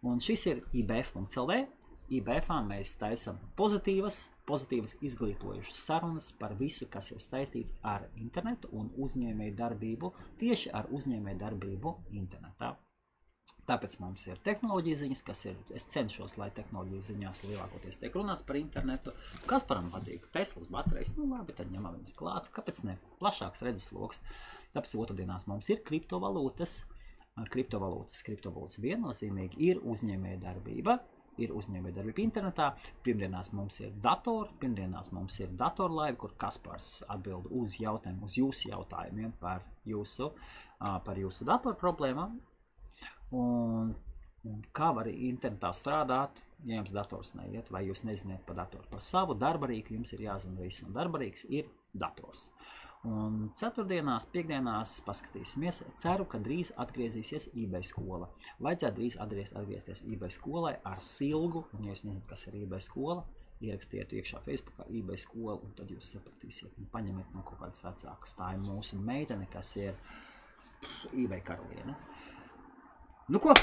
[0.05, 1.65] Un šis ir IBF.CLV.
[2.13, 8.91] IBF mēs taisām pozitīvas, pozitīvas izglītojušas sarunas par visu, kas ir saistīts ar internetu un
[9.01, 10.11] uzņēmēju darbību,
[10.41, 12.75] tieši ar uzņēmēju darbību internetā.
[13.65, 15.55] Tāpēc mums ir tehnoloģija ziņas, kas ir.
[15.73, 19.13] Es cenšos, lai tehnoloģijas ziņās lielākoties tiek runāts par internetu.
[19.49, 20.27] Kas param patīk?
[20.35, 22.51] Teslas baterijas, nu labi, tad ņemam viņas klāt.
[22.53, 22.99] Kāpēc ne?
[23.17, 24.21] Plašāks redzesloks.
[24.75, 26.83] Tāpēc otrdienās mums ir kriptovalūtas.
[27.49, 30.99] Kriptovalūtas, kriptovalūtas viennozīmīgi ir uzņēmēja darbība.
[31.41, 32.71] Ir uzņēmēja darbība internetā.
[33.03, 38.69] Pirmdienās mums ir datori, pirmdienās mums ir datorlaiva, kur Kaspars atbild uz jautājumu, uz jūsu
[38.71, 40.31] jautājumiem par jūsu,
[40.79, 42.37] par jūsu datoru problēmām
[43.33, 43.93] Un,
[44.45, 48.85] un kā var internetā strādāt, ja jums dators neiet, vai jūs nezināt par datoru.
[48.91, 52.49] Par savu darba rīku jums ir jāzina viss, un darba rīks ir dators.
[53.05, 55.83] Un ceturtdienās, piekdienās paskatīsimies.
[56.01, 58.31] Ceru, ka drīz atgriezīsies eBay skola.
[58.65, 61.67] Vajadzētu drīz atgriezt, atgriezties eBay skolai ar silgu.
[61.75, 63.21] Un, ja jūs nezināt, kas ir eBay skola,
[63.61, 66.73] ierakstiet iekšā Facebookā eBay skola, un tad jūs sapratīsiet.
[66.81, 68.33] Un paņemiet no kaut kādas vecākas.
[68.39, 69.93] Tā ir mūsu meitene, kas ir
[71.13, 71.93] eBay karaliene.
[73.29, 73.53] Nu, ko?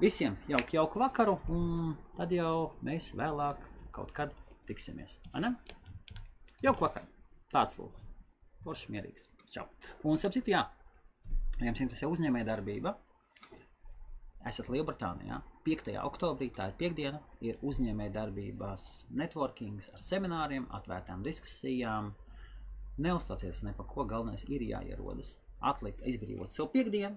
[0.00, 4.36] Visiem jauku, jauku vakaru, un tad jau mēs vēlāk kaut kad
[4.68, 5.22] tiksimies.
[6.60, 7.08] Jauku vakaru.
[7.54, 8.03] Tāds lūk.
[8.64, 9.28] Forši mierīgs.
[9.52, 9.66] Čau.
[10.08, 10.62] Un, ap citu, jā,
[11.60, 12.94] ja jums interesē uzņēmē darbība,
[14.48, 15.92] esat Lielbritānijā, 5.
[16.04, 18.88] oktobrī, tā ir piekdiena, ir uzņēmē darbībās
[19.20, 22.12] networkings ar semināriem, atvērtām diskusijām.
[23.04, 25.38] Neuzstāties ne par ko, galvenais ir jāierodas.
[25.64, 27.16] Atlikt, izbrīvot sev piekdienu,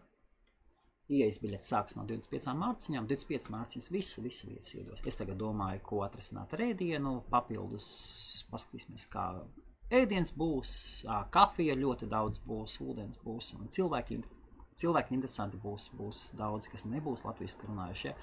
[1.07, 5.03] Ielas biļetes sāks no 25 mārciņām, 25 mārciņas visu, visu vietas iedos.
[5.07, 7.85] Es tagad domāju, ko atrisināt ar ēdienu, papildus,
[8.51, 9.29] paskatīsimies, kā
[9.93, 10.71] ēdiens būs,
[11.31, 14.19] kafija ļoti daudz būs, ūdens būs un cilvēki,
[14.79, 18.13] cilvēki interesanti būs, būs daudz, kas nebūs latviski runājušie.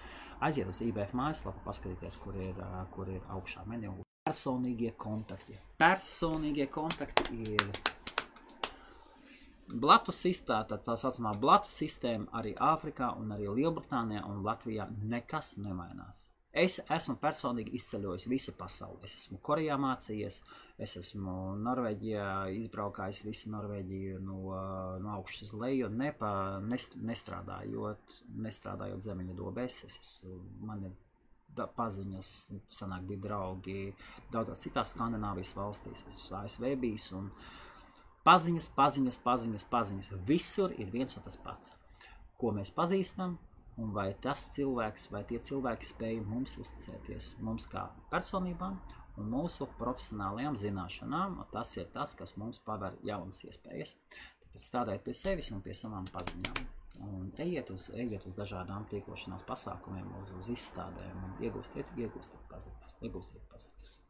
[0.45, 2.61] Aiziet uz IBF mājaslapu, paskatīties, kur ir,
[2.95, 3.97] kur ir augšā menu.
[4.25, 5.59] Personīgie kontakti.
[5.81, 7.67] Personīgie kontakti ir
[9.65, 15.55] Blatu sistēma, tā, tā saucamā blatu sistēma arī Āfrikā un arī Lielbritānijā un Latvijā nekas
[15.57, 16.29] nemainās.
[16.55, 19.01] Es esmu personīgi izceļojis visu pasauli.
[19.07, 20.37] Es esmu Korejā mācījies,
[20.79, 21.33] es esmu
[21.65, 22.27] Norvēģijā
[22.61, 24.39] izbraukājis visu Norvēģiju no,
[25.03, 26.31] no augšas uz leju, nepa,
[26.63, 29.81] nest, nestrādājot, nestrādājot zemeņa dobēs.
[29.89, 30.39] Es esmu,
[30.71, 30.95] man ir
[31.59, 32.31] da, paziņas,
[32.79, 33.91] sanāk bija draugi
[34.31, 36.07] daudzās citās Skandināvijas valstīs.
[36.07, 37.31] Es esmu ASV bijis un
[38.25, 40.07] Paziņas, paziņas, paziņas, paziņas.
[40.25, 41.75] Visur ir viens un tas pats.
[42.41, 43.35] Ko mēs pazīstam,
[43.81, 48.79] un vai tas cilvēks, vai tie cilvēki spēj mums uzticēties, mums kā personībām
[49.21, 51.41] un mūsu profesionālajām zināšanām.
[51.53, 53.97] Tas ir tas, kas mums paver jaunas iespējas.
[54.45, 56.65] Tāpēc strādājiet pie sevis un pie savām paziņām.
[57.05, 62.95] Un ejiet uz, ejiet uz dažādām tīklošanās pasākumiem, uz, uz izstādēm un iegūstiet, iegūstiet paziņas.
[63.03, 64.04] Iegūstiet paziņas.